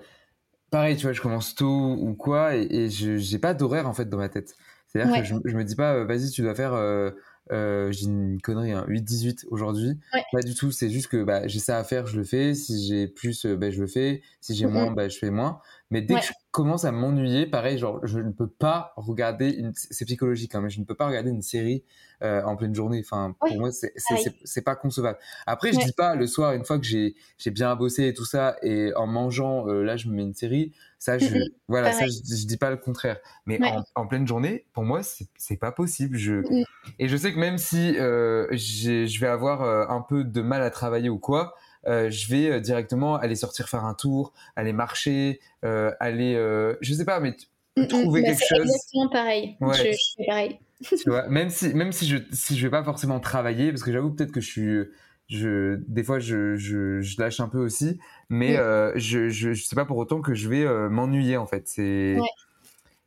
[0.71, 3.93] pareil, tu vois, je commence tôt ou quoi, et, et je j'ai pas d'horaire en
[3.93, 4.55] fait dans ma tête.
[4.88, 5.21] C'est-à-dire Ouais.
[5.21, 7.12] que je, je me dis pas, euh, vas-y, tu dois faire, euh,
[7.51, 9.99] euh, j'ai une connerie, hein, 8-18 aujourd'hui.
[10.13, 10.23] Ouais.
[10.32, 12.56] Pas du tout, c'est juste que bah, j'ai ça à faire, je le fais.
[12.56, 14.21] Si j'ai plus, euh, bah, je le fais.
[14.41, 14.71] Si j'ai Mhm.
[14.73, 15.60] moins, bah, je fais moins.
[15.93, 16.19] Mais dès Ouais.
[16.19, 20.53] que je commence à m'ennuyer, pareil, genre, je ne peux pas regarder une, c'est psychologique,
[20.56, 21.84] hein, mais je ne peux pas regarder une série
[22.23, 23.01] euh, en pleine journée.
[23.03, 24.23] Enfin, pour moi, c'est c'est- pareil.
[24.23, 25.19] c'est- c'est pas concevable.
[25.45, 25.86] Après, je Ouais.
[25.86, 28.93] dis pas le soir, une fois que j'ai j'ai bien bossé et tout ça, et
[28.95, 30.73] en mangeant, euh, là, je me mets une série.
[30.99, 33.19] Ça, je, Mhm, voilà, ça, je, je dis pas le contraire.
[33.45, 36.17] Mais en, en pleine journée, pour moi, c'est pas possible.
[36.17, 36.63] Je, Mhm.
[36.99, 40.41] et je sais que même si euh, j'ai- je vais avoir euh, un peu de
[40.41, 41.53] mal à travailler ou quoi,
[41.88, 46.76] euh, je vais euh, directement aller sortir faire un tour, aller marcher, euh, aller, euh,
[46.82, 47.36] je sais pas, mais
[47.76, 47.88] Mm, mm.
[47.88, 48.65] trouver Bah, quelque c'est chose.
[48.65, 49.58] exactement pareil.
[49.60, 49.74] Ouais.
[49.76, 50.60] Je, je fais pareil.
[50.98, 53.91] Tu vois, même si, même si je, si je vais pas forcément travailler, parce que
[53.91, 54.80] j'avoue peut-être que je suis,
[55.28, 58.91] je, des fois je, je, je lâche un peu aussi, mais Mm.
[59.00, 61.67] je, je, je sais pas pour autant que je vais m'ennuyer en fait.
[61.67, 62.28] C'est, Ouais.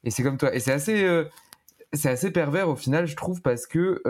[0.05, 0.53] et c'est comme toi.
[0.55, 1.07] Et c'est assez,
[1.93, 4.03] c'est assez pervers au final, je trouve, parce que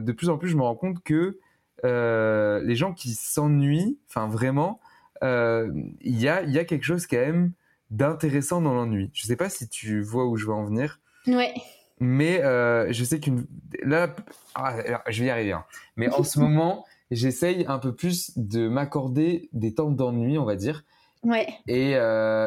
[0.00, 1.38] de plus en plus je me rends compte que
[1.84, 4.80] euh, les gens qui s'ennuient, enfin vraiment,
[5.22, 7.52] euh, il y a, il y a quelque chose quand même
[7.90, 9.10] d'intéressant dans l'ennui.
[9.12, 11.00] Je sais pas si tu vois où je veux en venir.
[11.26, 11.54] Ouais.
[11.98, 13.46] Mais euh, je sais qu'une
[13.82, 14.14] là,
[14.54, 14.74] ah,
[15.08, 15.52] je vais y arriver.
[15.52, 15.64] hein.
[15.96, 20.56] Mais en ce moment, j'essaye un peu plus de m'accorder des temps d'ennui, on va
[20.56, 20.84] dire.
[21.22, 21.48] Ouais.
[21.66, 21.94] Et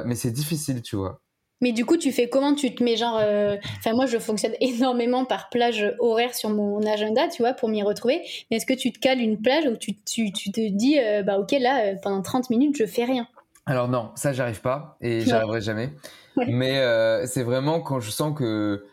[0.05, 1.22] mais c'est difficile, tu vois.
[1.63, 2.53] Mais du coup, tu fais comment?
[2.53, 3.17] Tu te mets genre.
[3.19, 7.69] euh, Enfin, moi, je fonctionne énormément par plage horaire sur mon agenda, tu vois, pour
[7.69, 8.21] m'y retrouver.
[8.51, 11.23] Mais est-ce que tu te cales une plage où tu, tu, tu te dis, euh,
[11.23, 13.27] bah, ok, là, euh, pendant 30 minutes, je fais rien?
[13.65, 15.25] Alors non, ça j'arrive pas et Ouais.
[15.25, 15.89] j'y arriverai jamais.
[16.35, 16.45] Ouais.
[16.49, 18.85] Mais c'est vraiment quand je sens que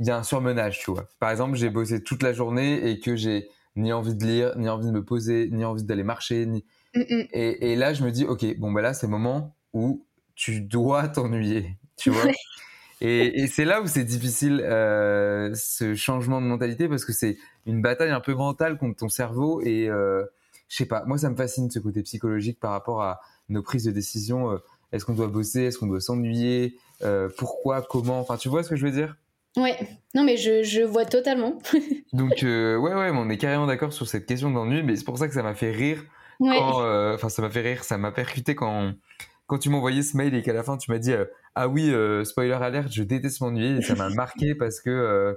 [0.00, 1.08] il y a un surmenage, tu vois.
[1.18, 4.68] Par exemple, j'ai bossé toute la journée et que j'ai ni envie de lire, ni
[4.68, 6.64] envie de me poser, ni envie d'aller marcher, ni
[6.94, 7.26] Mm, mm.
[7.32, 10.60] Et, et là, je me dis, ok, bon, bah là, c'est le moment où tu
[10.62, 12.30] dois t'ennuyer, tu vois.
[13.00, 17.36] Et, et c'est là où c'est difficile, euh, ce changement de mentalité, parce que c'est
[17.66, 19.60] une bataille un peu mentale contre ton cerveau.
[19.62, 20.24] Et euh,
[20.68, 23.84] je sais pas, moi, ça me fascine ce côté psychologique par rapport à nos prises
[23.84, 24.50] de décision.
[24.50, 24.58] euh,
[24.92, 26.76] Est-ce qu'on doit bosser Est-ce qu'on doit s'ennuyer
[27.36, 29.16] Pourquoi Comment Enfin, tu vois ce que je veux dire?
[29.56, 29.76] Ouais,
[30.14, 31.58] non mais je, je vois totalement.
[32.12, 35.26] Donc ouais, ouais, on est carrément d'accord sur cette question d'ennui, mais c'est pour ça
[35.26, 36.04] que ça m'a fait rire.
[36.40, 38.92] Enfin, ça m'a fait rire, ça m'a percuté quand
[39.46, 41.12] quand tu envoyé ce mail et qu'à la fin tu m'as dit
[41.60, 41.92] ah oui
[42.24, 45.36] spoiler alert, je déteste m'ennuyer et ça m'a marqué parce que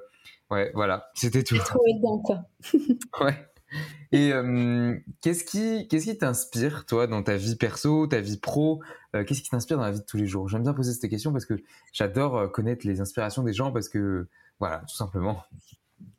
[0.50, 1.58] ouais voilà, c'était tout.
[1.58, 2.42] Trop dedans quoi.
[3.26, 3.36] ouais.
[4.12, 8.82] Et euh, qu'est-ce qui qu'est-ce qui t'inspire toi dans ta vie perso, ta vie pro
[9.16, 10.50] euh, Qu'est-ce qui t'inspire dans la vie de tous les jours?
[10.50, 11.54] J'aime bien poser cette question parce que
[11.94, 14.28] j'adore euh, connaître les inspirations des gens parce que
[14.60, 15.42] voilà, tout simplement.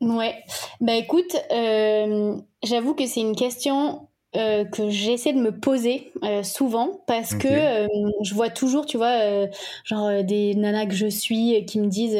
[0.01, 0.43] Ouais.
[0.81, 1.35] Bah écoute,
[2.63, 7.47] j'avoue que c'est une question euh, que j'essaie de me poser euh, souvent parce que
[7.47, 7.87] euh,
[8.23, 9.47] je vois toujours, tu vois,
[9.83, 12.17] genre des nanas que je suis qui me disent,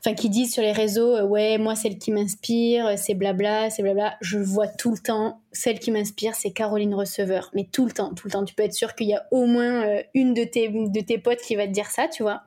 [0.00, 4.16] enfin qui disent sur les réseaux, ouais, moi celle qui m'inspire, c'est blabla, c'est blabla.
[4.20, 8.12] Je vois tout le temps, celle qui m'inspire, c'est Caroline Receveur, mais tout le temps,
[8.14, 8.44] tout le temps.
[8.44, 11.40] Tu peux être sûr qu'il y a au moins une de tes de tes potes
[11.40, 12.42] qui va te dire ça, tu vois.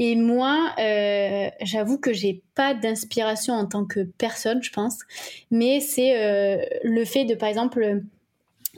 [0.00, 0.74] Et moi,
[1.62, 4.98] j'avoue que j'ai pas d'inspiration en tant que personne, je pense,
[5.52, 8.02] mais c'est le fait de, par exemple,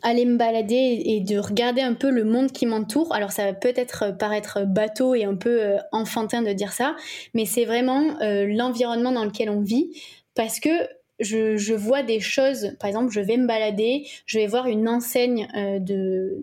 [0.03, 3.15] aller me balader et de regarder un peu le monde qui m'entoure.
[3.15, 6.97] Alors ça va peut-être paraître bateau et un peu euh, enfantin de dire ça,
[7.35, 9.91] mais c'est vraiment euh, l'environnement dans lequel on vit.
[10.35, 10.71] Parce que
[11.19, 15.49] je, vois des choses, par exemple je vais me balader, je vais voir une enseigne
[15.57, 16.43] euh, de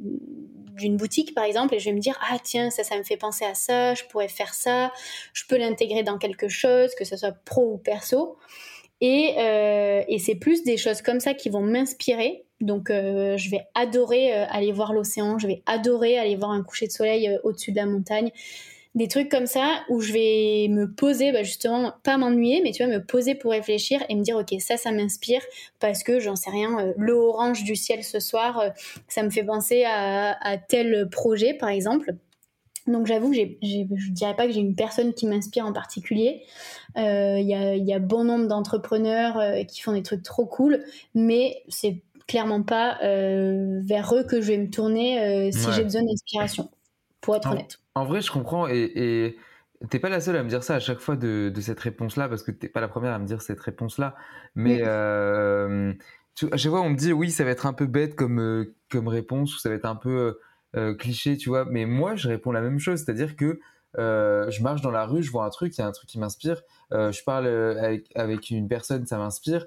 [0.76, 3.16] d'une boutique par exemple et je vais me dire ah tiens ça ça me fait
[3.16, 4.92] penser à ça je pourrais faire ça.
[5.32, 8.38] Je peux l'intégrer dans quelque chose que ce soit pro ou perso
[9.00, 9.36] et,
[10.08, 14.34] et c'est plus des choses comme ça qui vont m'inspirer donc euh, je vais adorer
[14.34, 17.72] euh, aller voir l'océan, je vais adorer aller voir un coucher de soleil euh, au-dessus
[17.72, 18.32] de la montagne.
[18.96, 22.84] Des trucs comme ça où je vais me poser, bah, justement, pas m'ennuyer, mais tu
[22.84, 25.42] vois, me poser pour réfléchir et me dire, ok, ça, ça m'inspire
[25.80, 28.64] parce que j'en sais rien, le orange du ciel ce soir,
[29.08, 32.14] ça me fait penser à, tel projet, par exemple.
[32.86, 36.44] Donc j'avoue que je dirais pas que j'ai une personne qui m'inspire en particulier.
[36.96, 40.84] Il y, a, y, a, bon nombre d'entrepreneurs qui font des trucs trop cool,
[41.16, 45.84] mais c'est clairement pas euh, vers eux que je vais me tourner euh, si j'ai
[45.84, 46.70] besoin d'inspiration,
[47.22, 47.80] pour être honnête.
[47.96, 49.38] En vrai, je comprends et, et
[49.90, 52.44] t'es pas la seule à me dire ça à chaque fois de, cette réponse-là, parce
[52.44, 54.16] que t'es pas la première à me dire cette réponse-là.
[54.56, 55.94] Mais euh,
[56.52, 59.08] à chaque fois, on me dit oui, ça va être un peu bête comme, comme
[59.08, 60.40] réponse, ou ça va être un peu
[60.98, 61.66] cliché, tu vois.
[61.66, 63.60] Mais moi, je réponds la même chose, c'est-à-dire que
[63.98, 66.20] je marche dans la rue, je vois un truc, il y a un truc qui
[66.20, 66.62] m'inspire.
[66.92, 69.66] je parle avec, avec, une personne, ça m'inspire.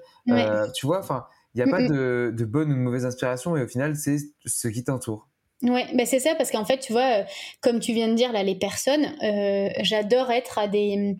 [0.75, 3.63] tu vois, enfin, il n'y a pas de, de, bonne ou de mauvaise inspiration et
[3.63, 5.27] au final, c'est ce qui t'entoure.
[5.63, 7.23] Ouais, bah c'est ça parce qu'en fait, tu vois, euh,
[7.61, 11.17] comme tu viens de dire là, les personnes, euh, j'adore être à des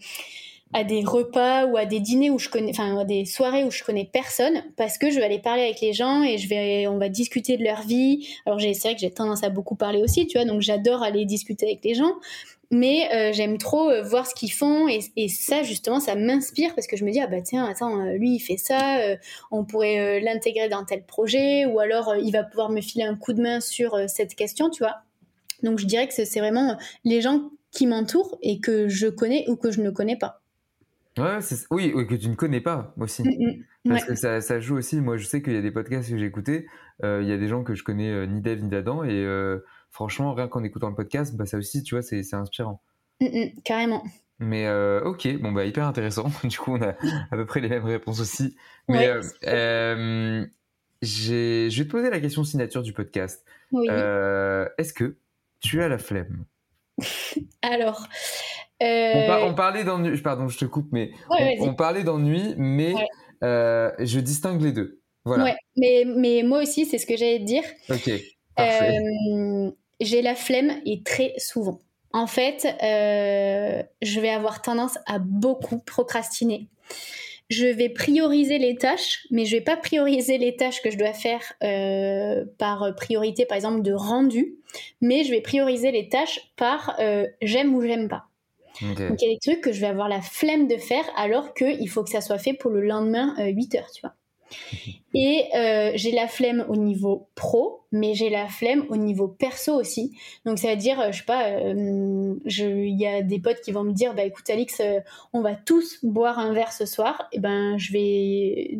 [0.74, 3.72] à des repas ou à des dîners où je connais, enfin à des soirées où
[3.72, 6.88] je connais personne parce que je vais aller parler avec les gens et je vais,
[6.88, 8.28] on va discuter de leur vie.
[8.46, 11.26] Alors c'est vrai que j'ai tendance à beaucoup parler aussi, tu vois, donc j'adore aller
[11.26, 12.12] discuter avec les gens
[12.72, 16.76] mais euh, j'aime trop euh, voir ce qu'ils font et, et, ça justement ça m'inspire
[16.76, 19.00] parce que je me dis ah bah tiens attends euh, lui il fait ça
[19.52, 23.34] on pourrait l'intégrer dans tel projet ou alors il va pouvoir me filer un coup
[23.34, 24.98] de main sur cette question tu vois.
[25.64, 29.56] Donc je dirais que c'est vraiment les gens qui m'entourent et que je connais ou
[29.56, 30.42] que je ne connais pas.
[31.18, 31.40] Ouais
[31.72, 33.24] oui, oui que tu ne connais pas aussi.
[33.24, 33.90] Mm, mm.
[33.90, 35.02] parce que ça, ça, joue aussi.
[35.02, 36.68] Moi je sais qu'il y a des podcasts que j'ai écoutés.
[37.04, 39.26] Il y a des gens que je connais ni Dave ni d'Adam et
[39.98, 42.84] franchement, rien qu'en écoutant le podcast, bah, ça aussi, tu vois, c'est inspirant.
[43.20, 44.04] Mm, mm, carrément.
[44.38, 46.30] Mais euh, ok, bon bah hyper intéressant.
[46.44, 48.56] Du coup, on a à peu près les mêmes réponses aussi.
[48.88, 50.46] Mais euh, euh,
[51.02, 53.44] je vais te poser la question signature du podcast.
[53.72, 53.88] Oui.
[53.88, 55.18] Est-ce que
[55.62, 56.46] tu as la flemme?
[57.64, 58.08] Alors.
[58.80, 60.16] On, parlait d'ennui.
[60.22, 61.10] Pardon, je te coupe, mais
[61.60, 62.94] on, parlait d'ennui, mais
[63.42, 65.02] je distingue les deux.
[65.26, 65.46] Voilà.
[65.46, 67.64] Ouais, mais, mais moi aussi, c'est ce que j'allais te dire.
[67.90, 68.12] Ok.
[68.60, 71.80] Euh, j'ai la flemme et très souvent.
[72.14, 76.68] En fait, euh, je vais avoir tendance à beaucoup procrastiner.
[77.50, 81.14] Je vais prioriser les tâches, mais je vais pas prioriser les tâches que je dois
[81.14, 84.56] faire euh, par priorité, par exemple, de rendu,
[85.00, 87.00] mais je vais prioriser les tâches par
[87.42, 88.26] j'aime ou j'aime pas.
[88.82, 91.54] Donc il y a des trucs que je vais avoir la flemme de faire alors
[91.54, 94.14] qu'il faut que ça soit fait pour le lendemain 8 heures, tu vois.
[95.14, 99.74] Et euh, j'ai la flemme au niveau pro, mais j'ai la flemme au niveau perso
[99.74, 100.16] aussi.
[100.46, 103.72] Donc ça veut dire, euh, je sais pas, euh, il y a des potes qui
[103.72, 104.82] vont me dire, bah écoute Alix,
[105.34, 107.28] on va tous boire un verre ce soir.
[107.32, 108.78] Et ben je vais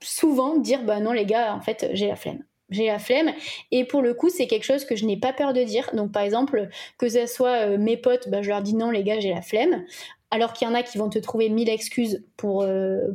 [0.00, 2.42] souvent dire, bah non les gars, en fait j'ai la flemme.
[2.70, 3.32] J'ai la flemme.
[3.70, 5.90] Et pour le coup c'est quelque chose que je n'ai pas peur de dire.
[5.94, 9.20] Donc par exemple que ce soit mes potes bah, je leur dis non les gars
[9.20, 9.84] j'ai la flemme.
[10.30, 12.66] Alors qu'il y en a qui vont te trouver mille excuses pour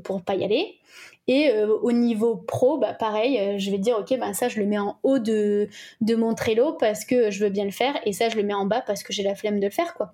[0.04, 0.80] pour pas y aller
[1.28, 4.60] Et euh, au niveau pro, bah, pareil, euh, je vais dire, ok, bah, ça, je
[4.60, 5.70] le mets en haut de,
[6.02, 8.54] de mon Trello parce que je veux bien le faire, et ça, je le mets
[8.54, 10.14] en bas parce que j'ai la flemme de le faire, quoi.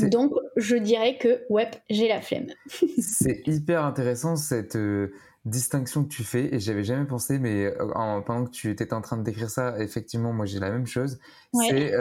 [0.00, 2.46] Donc, je dirais que, ouais, j'ai la flemme.
[2.98, 5.12] C'est hyper intéressant cette euh,
[5.44, 9.00] distinction que tu fais, et j'avais jamais pensé, mais en- pendant que tu étais en
[9.02, 11.18] train de décrire ça, effectivement, moi j'ai la même chose.
[11.52, 11.66] Ouais.
[11.68, 11.92] C'est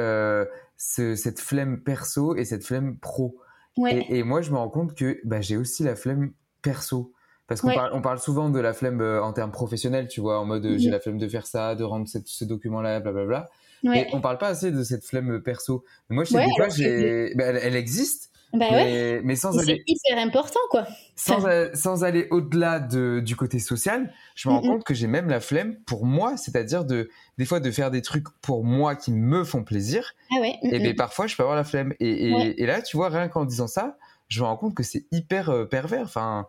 [0.77, 3.37] ce- cette flemme perso et cette flemme pro.
[3.77, 4.05] Ouais.
[4.09, 7.12] Et, et moi, je me rends compte que bah, j'ai aussi la flemme perso.
[7.47, 7.75] Parce qu'on Ouais.
[7.75, 10.65] parle, on parle souvent de la flemme euh, en termes professionnels, tu vois, en mode
[10.65, 10.77] euh, Mhm.
[10.79, 13.49] j'ai la flemme de faire ça, de rendre cette- ce document-là, blablabla.
[13.83, 14.03] Ouais.
[14.03, 15.83] Et on parle pas assez de cette flemme perso.
[16.09, 19.83] Mais moi, je sais Ouais, j'ai, bah, elle, elle existe, Bah mais, sans Et aller,
[19.87, 20.85] C'est hyper important, quoi.
[21.15, 24.67] sans, a- sans aller au-delà de, du côté social, je me rends Mhm.
[24.69, 28.01] compte que j'ai même la flemme pour moi, c'est-à-dire de, des fois de faire des
[28.03, 30.13] trucs pour moi qui me font plaisir.
[30.31, 30.55] Ah ouais.
[30.61, 30.83] Et mhm.
[30.83, 31.93] bien parfois, je peux avoir la flemme.
[31.99, 32.53] Et, et, Ouais.
[32.57, 33.97] et là, tu vois, rien qu'en disant ça,
[34.29, 36.03] je me rends compte que c'est hyper euh, pervers.
[36.03, 36.47] Enfin,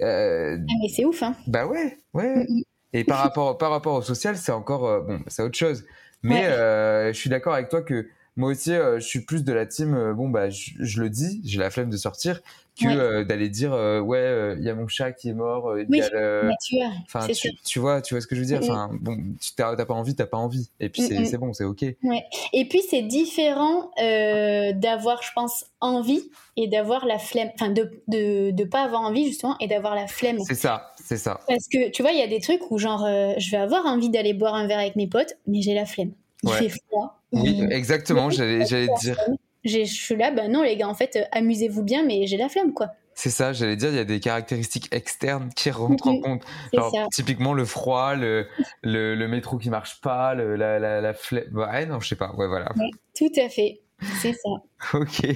[0.00, 1.34] euh, Ah, mais c'est ouf, hein.
[1.46, 2.46] bah ouais, ouais.
[2.48, 2.62] Mhm.
[2.92, 5.84] Et par rapport, par rapport au social, c'est encore, euh, bon, c'est autre chose.
[6.22, 6.52] Mais Ouais.
[6.52, 8.06] euh, je suis d'accord avec toi que
[8.36, 11.08] moi aussi, euh, je suis plus de la team, euh, bon, bah, je, je le
[11.08, 12.40] dis, j'ai la flemme de sortir,
[12.80, 12.96] que Ouais.
[12.96, 16.02] euh, d'aller dire, ouais, il y a mon chat qui est mort, il Oui, y
[16.02, 16.50] a le...
[16.66, 17.28] tu vois, Enfin,
[17.64, 18.58] tu, vois, tu vois ce que je veux dire?
[18.60, 18.64] Mhm.
[18.70, 20.68] Enfin, bon, tu t'as pas envie, t'as pas envie.
[20.80, 21.24] Et puis c'est Mhm.
[21.26, 21.82] c'est bon, c'est ok.
[22.02, 22.24] Ouais.
[22.52, 28.50] Et puis c'est différent d'avoir, je pense, envie et d'avoir la flemme, enfin de, de
[28.50, 30.38] de pas avoir envie justement et d'avoir la flemme.
[30.40, 31.40] C'est ça, c'est ça.
[31.46, 33.06] Parce que tu vois, il y a des trucs où genre
[33.38, 36.12] je vais avoir envie d'aller boire un verre avec mes potes, mais j'ai la flemme.
[36.46, 36.68] Il Ouais.
[36.68, 37.20] fait froid.
[37.32, 38.30] Oui, il- exactement.
[38.30, 39.18] J'allais, dire.
[39.64, 42.36] J'ai- Je suis là, bah non les gars, en fait, euh, amusez-vous bien, mais j'ai
[42.36, 42.88] la flemme quoi.
[43.16, 46.42] C'est ça, j'allais dire, il y a des caractéristiques externes qui rentrent en compte.
[46.74, 47.06] Genre, ça.
[47.12, 48.46] typiquement le froid, le,
[48.82, 51.44] le, le métro qui marche pas, le, la, la, la flemme.
[51.52, 52.32] Ouais, non, je sais pas.
[52.36, 52.72] Ouais, voilà.
[52.76, 53.80] Ouais, tout à fait.
[54.20, 54.50] C'est ça.
[54.98, 55.26] Ok.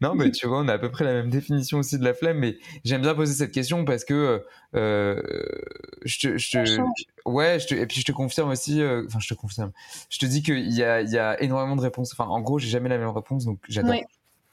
[0.00, 2.14] Non, mais tu vois, on a à peu près la même définition aussi de la
[2.14, 4.42] flemme, mais j'aime bien poser cette question parce que
[4.74, 5.22] euh,
[6.04, 6.80] je te, je te-
[7.28, 9.72] ouais, je te, et puis je te confirme aussi, euh, enfin, je te confirme,
[10.10, 12.12] je te dis qu'il y a, il y a énormément de réponses.
[12.12, 13.90] Enfin, en gros, j'ai jamais la même réponse, donc j'adore.
[13.90, 14.04] Ouais.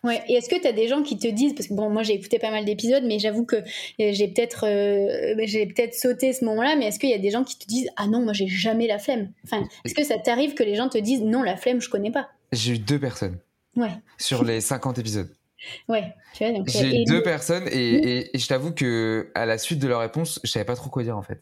[0.05, 0.21] Ouais.
[0.27, 2.13] Et est-ce que tu as des gens qui te disent, parce que bon, moi j'ai
[2.13, 3.61] écouté pas mal d'épisodes, mais j'avoue que euh,
[3.97, 7.45] j'ai peut-être euh, j'ai peut-être sauté ce moment-là, mais est-ce qu'il y a des gens
[7.45, 10.55] qui te disent, ah non, moi j'ai jamais la flemme Enfin, est-ce que ça t'arrive
[10.55, 13.39] que les gens te disent, non, la flemme, je connais pas J'ai eu deux personnes
[13.75, 15.29] Ouais, sur les 50 épisodes.
[15.87, 16.67] ouais, tu vois, donc.
[16.67, 19.87] J'ai euh, et- deux personnes et, et- et je t'avoue que à la suite de
[19.87, 21.41] leur réponse, je savais pas trop quoi dire en fait.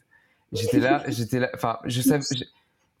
[0.52, 2.24] J'étais là, j'étais là, enfin, je savais.
[2.30, 2.44] Je,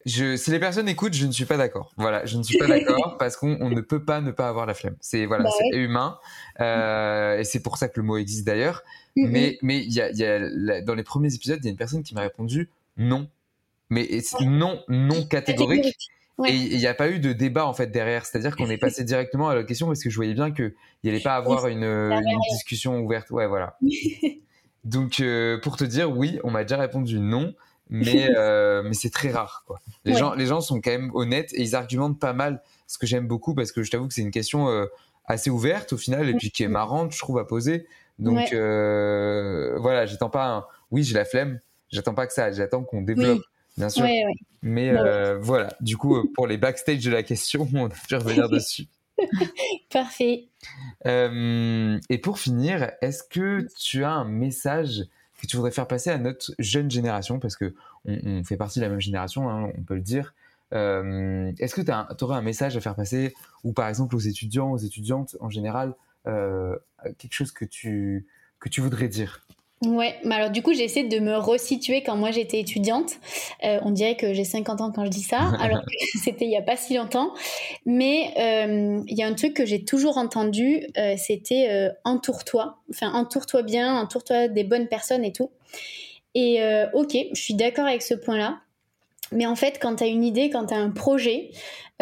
[0.04, 1.92] je- si les personnes écoutent, je ne suis pas d'accord.
[1.96, 4.66] Voilà, je ne suis pas d'accord parce qu'on on ne peut pas ne pas avoir
[4.66, 4.96] la flemme.
[5.00, 6.18] C'est voilà, Bah c'est humain
[6.60, 8.82] euh, et c'est pour ça que le mot existe d'ailleurs.
[9.16, 11.68] Mais mais il y a, il y a la- dans les premiers épisodes, il y
[11.68, 13.28] a une personne qui m'a répondu non,
[13.90, 14.08] mais
[14.40, 15.94] non non catégorique.
[16.38, 16.50] Ouais.
[16.50, 19.04] Et il n'y a pas eu de débat en fait derrière, c'est-à-dire qu'on est passé
[19.04, 20.74] directement à la question parce que je voyais bien qu'il
[21.04, 23.30] n'y allait pas avoir une, une discussion ouverte.
[23.30, 23.76] Ouais, voilà.
[24.84, 27.54] Donc euh, pour te dire, oui, on m'a déjà répondu non,
[27.90, 29.64] mais, euh, mais c'est très rare.
[29.66, 29.80] Quoi.
[30.04, 30.18] Les, Ouais.
[30.18, 33.26] gens, les gens sont quand même honnêtes et ils argumentent pas mal, ce que j'aime
[33.28, 34.86] beaucoup parce que je t'avoue que c'est une question euh,
[35.26, 37.86] assez ouverte au final et puis qui est marrante, je trouve, à poser.
[38.18, 38.54] Donc Ouais.
[38.54, 41.60] euh, voilà, j'attends pas un oui, j'ai la flemme,
[41.90, 43.44] j'attends pas que ça, j'attends qu'on développe, Oui.
[43.76, 44.04] Bien sûr.
[44.04, 44.34] Ouais, ouais.
[44.62, 47.90] Mais Ouais, euh, voilà, du coup, euh, pour les backstage de la question, on a
[47.90, 48.86] pu revenir dessus.
[49.90, 50.48] Parfait.
[51.06, 55.02] Euh, et pour finir, est-ce que tu as un message
[55.40, 57.38] que tu voudrais faire passer à notre jeune génération?
[57.38, 60.34] Parce que on, on fait partie de la même génération, hein, on peut le dire.
[60.72, 64.70] Euh, est-ce que tu aurais un message à faire passer, ou par exemple aux étudiants,
[64.72, 65.94] aux étudiantes en général,
[66.24, 68.26] quelque chose que tu,
[68.58, 69.44] que tu voudrais dire?
[69.84, 73.14] Ouais, mais alors du coup, j'essaie de me resituer quand moi j'étais étudiante.
[73.64, 76.52] Euh, on dirait que j'ai 50 ans quand je dis ça, alors que c'était il
[76.52, 77.34] y a pas si longtemps.
[77.84, 82.78] Mais euh, il y a un truc que j'ai toujours entendu, euh, c'était entoure-toi.
[82.90, 85.50] Enfin, entoure-toi bien, entoure-toi des bonnes personnes et tout.
[86.34, 86.60] Et
[86.94, 88.60] ok, je suis d'accord avec ce point-là.
[89.32, 91.50] Mais en fait, quand tu as une idée, quand tu as un projet,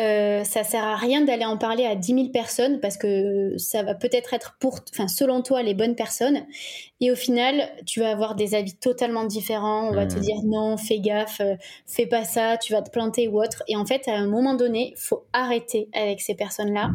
[0.00, 3.82] euh, ça sert à rien d'aller en parler à 10 000 personnes parce que ça
[3.82, 6.46] va peut-être être pour, enfin, selon toi, les bonnes personnes.
[7.02, 9.88] Et au final, tu vas avoir des avis totalement différents.
[9.88, 11.54] On va te dire non, fais gaffe, euh,
[11.86, 13.62] fais pas ça, tu vas te planter ou autre.
[13.68, 16.90] Et en fait, à un moment donné, faut arrêter avec ces personnes-là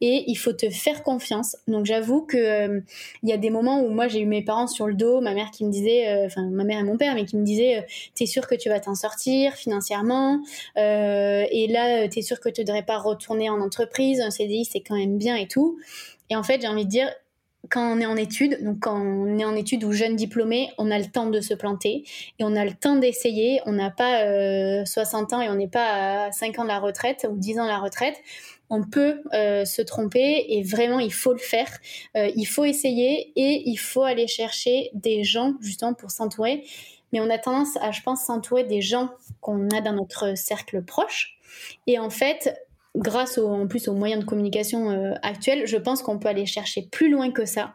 [0.00, 1.56] et il faut te faire confiance.
[1.68, 2.80] Donc j'avoue que euh,
[3.22, 5.34] il y a des moments où moi j'ai eu mes parents sur le dos, ma
[5.34, 7.78] mère qui me disait, euh, enfin ma mère et mon père, mais qui me disaient,
[7.78, 7.82] euh,
[8.14, 10.40] t'es sûr que tu vas t'en sortir financièrement?
[10.78, 14.64] Euh, Et là, euh, t'es sûr que tu devrais pas retourner en entreprise, un CDI
[14.64, 15.78] c'est quand même bien et tout.
[16.30, 17.10] Et en fait, j'ai envie de dire,
[17.68, 20.90] quand on est en études, donc quand on est en études ou jeune diplômé, on
[20.90, 22.04] a le temps de se planter
[22.38, 23.60] et on a le temps d'essayer.
[23.66, 27.26] On n'a pas 60 ans et on n'est pas à 5 ans de la retraite
[27.30, 28.16] ou 10 ans de la retraite
[28.70, 31.78] on peut se tromper et vraiment il faut le faire.
[32.14, 36.64] il faut essayer et il faut aller chercher des gens justement pour s'entourer.
[37.12, 40.82] Mais on a tendance à, je pense, s'entourer des gens qu'on a dans notre cercle
[40.82, 41.38] proche.
[41.86, 42.54] Et en fait,
[42.96, 46.82] grâce en plus aux moyens de communication euh, actuels, je pense qu'on peut aller chercher
[46.90, 47.74] plus loin que ça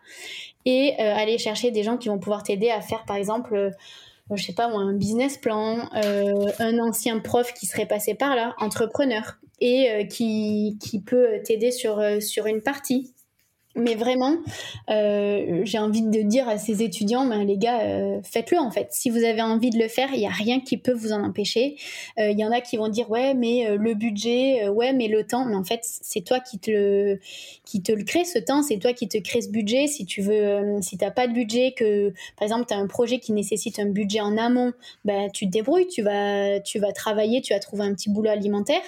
[0.65, 3.71] et euh, aller chercher des gens qui vont pouvoir t'aider à faire par exemple euh,
[4.33, 9.37] je sais pas un business plan, un ancien prof qui serait passé par là, entrepreneur,
[9.61, 13.13] et qui, qui peut t'aider sur, sur une partie.
[13.77, 14.37] Mais vraiment,
[14.89, 18.87] euh, j'ai envie de dire à ces étudiants, ben, les gars, euh, faites-le en fait.
[18.91, 21.21] Si vous avez envie de le faire, il n'y a rien qui peut vous en
[21.21, 21.75] empêcher.
[22.17, 25.25] Euh, il y en a qui vont dire, ouais, mais le budget, ouais, mais le
[25.25, 25.43] temps.
[25.43, 27.19] Mais en fait, c'est toi qui te, le,
[27.65, 29.87] qui te le crée ce temps, c'est toi qui te crée ce budget.
[29.87, 32.87] Si tu veux, si tu n'as pas de budget, que par exemple, tu as un
[32.87, 34.71] projet qui nécessite un budget en amont,
[35.03, 38.29] ben, tu te débrouilles, tu vas, tu vas travailler, tu vas trouver un petit boulot
[38.29, 38.83] alimentaire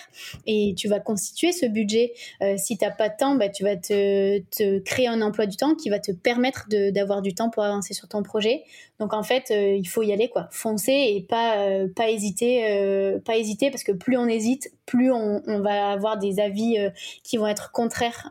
[0.45, 2.13] et tu vas constituer ce budget.
[2.55, 5.75] si tu n'as pas de temps, ben, tu vas te créer un emploi du temps
[5.75, 8.63] qui va te permettre d'avoir du temps pour avancer sur ton projet.
[8.99, 12.71] Donc en fait, euh, il faut y aller quoi, foncer et pas euh, pas hésiter,
[12.71, 16.77] euh, pas hésiter parce que plus on hésite, plus on, va avoir des avis
[17.21, 18.29] qui vont être contraires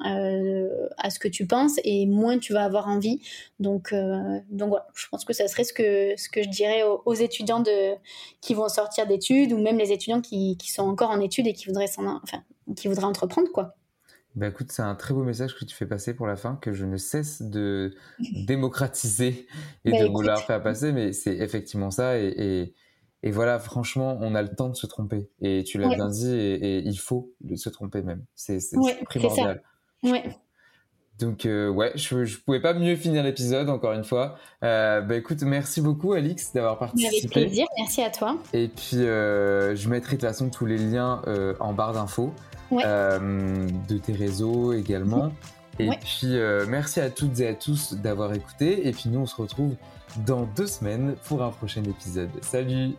[0.97, 3.21] à ce que tu penses et moins tu vas avoir envie.
[3.61, 3.95] Donc
[4.51, 7.61] donc voilà, je pense que ça serait ce que ce que je dirais aux, étudiants
[7.61, 7.95] de
[8.41, 11.53] qui vont sortir d'études ou même les étudiants qui, qui sont encore en études et
[11.53, 12.43] qui voudraient enfin
[12.75, 13.76] qui voudraient entreprendre quoi.
[14.37, 16.73] Bah écoute, c'est un très beau message que tu fais passer pour la fin, que
[16.73, 17.95] je ne cesse de
[18.47, 19.47] démocratiser
[19.85, 22.19] et bah de vouloir faire passer, mais c'est effectivement ça.
[22.19, 22.75] Et,
[23.23, 25.31] et, voilà, franchement, on a le temps de se tromper.
[25.41, 28.25] Et tu l'as bien dit, et, il faut se tromper même.
[28.35, 28.61] C'est
[29.07, 29.63] primordial.
[30.03, 30.23] Ouais.
[31.19, 34.37] Donc euh, ouais, je, ne pouvais pas mieux finir l'épisode encore une fois.
[34.63, 37.17] Euh, bah écoute, merci beaucoup Alix d'avoir participé.
[37.17, 38.37] Avec plaisir, merci à toi.
[38.53, 41.23] Et puis euh, je mettrai de toute façon tous les liens
[41.61, 42.33] en barre d'infos.
[42.73, 45.33] Euh, de tes réseaux également.
[45.79, 48.89] Et puis, euh, merci à toutes et à tous d'avoir écouté.
[48.89, 49.77] Et puis, nous, on se retrouve
[50.25, 52.31] dans deux semaines pour un prochain épisode.
[52.43, 52.95] Salut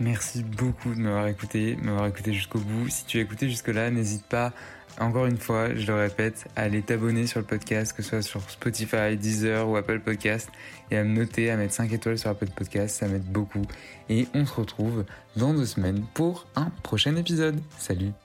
[0.00, 2.88] Merci beaucoup de m'avoir écouté, m'avoir écouté jusqu'au bout.
[2.88, 4.52] Si tu as écouté jusque-là, n'hésite pas,
[5.00, 8.22] encore une fois, je le répète, à aller t'abonner sur le podcast, que ce soit
[8.22, 10.48] sur Spotify, Deezer ou Apple Podcast,
[10.90, 13.62] et à me noter, à mettre 5 étoiles sur Apple Podcast, ça m'aide beaucoup.
[14.08, 15.04] Et on se retrouve
[15.36, 17.60] dans deux semaines pour un prochain épisode.
[17.78, 18.23] Salut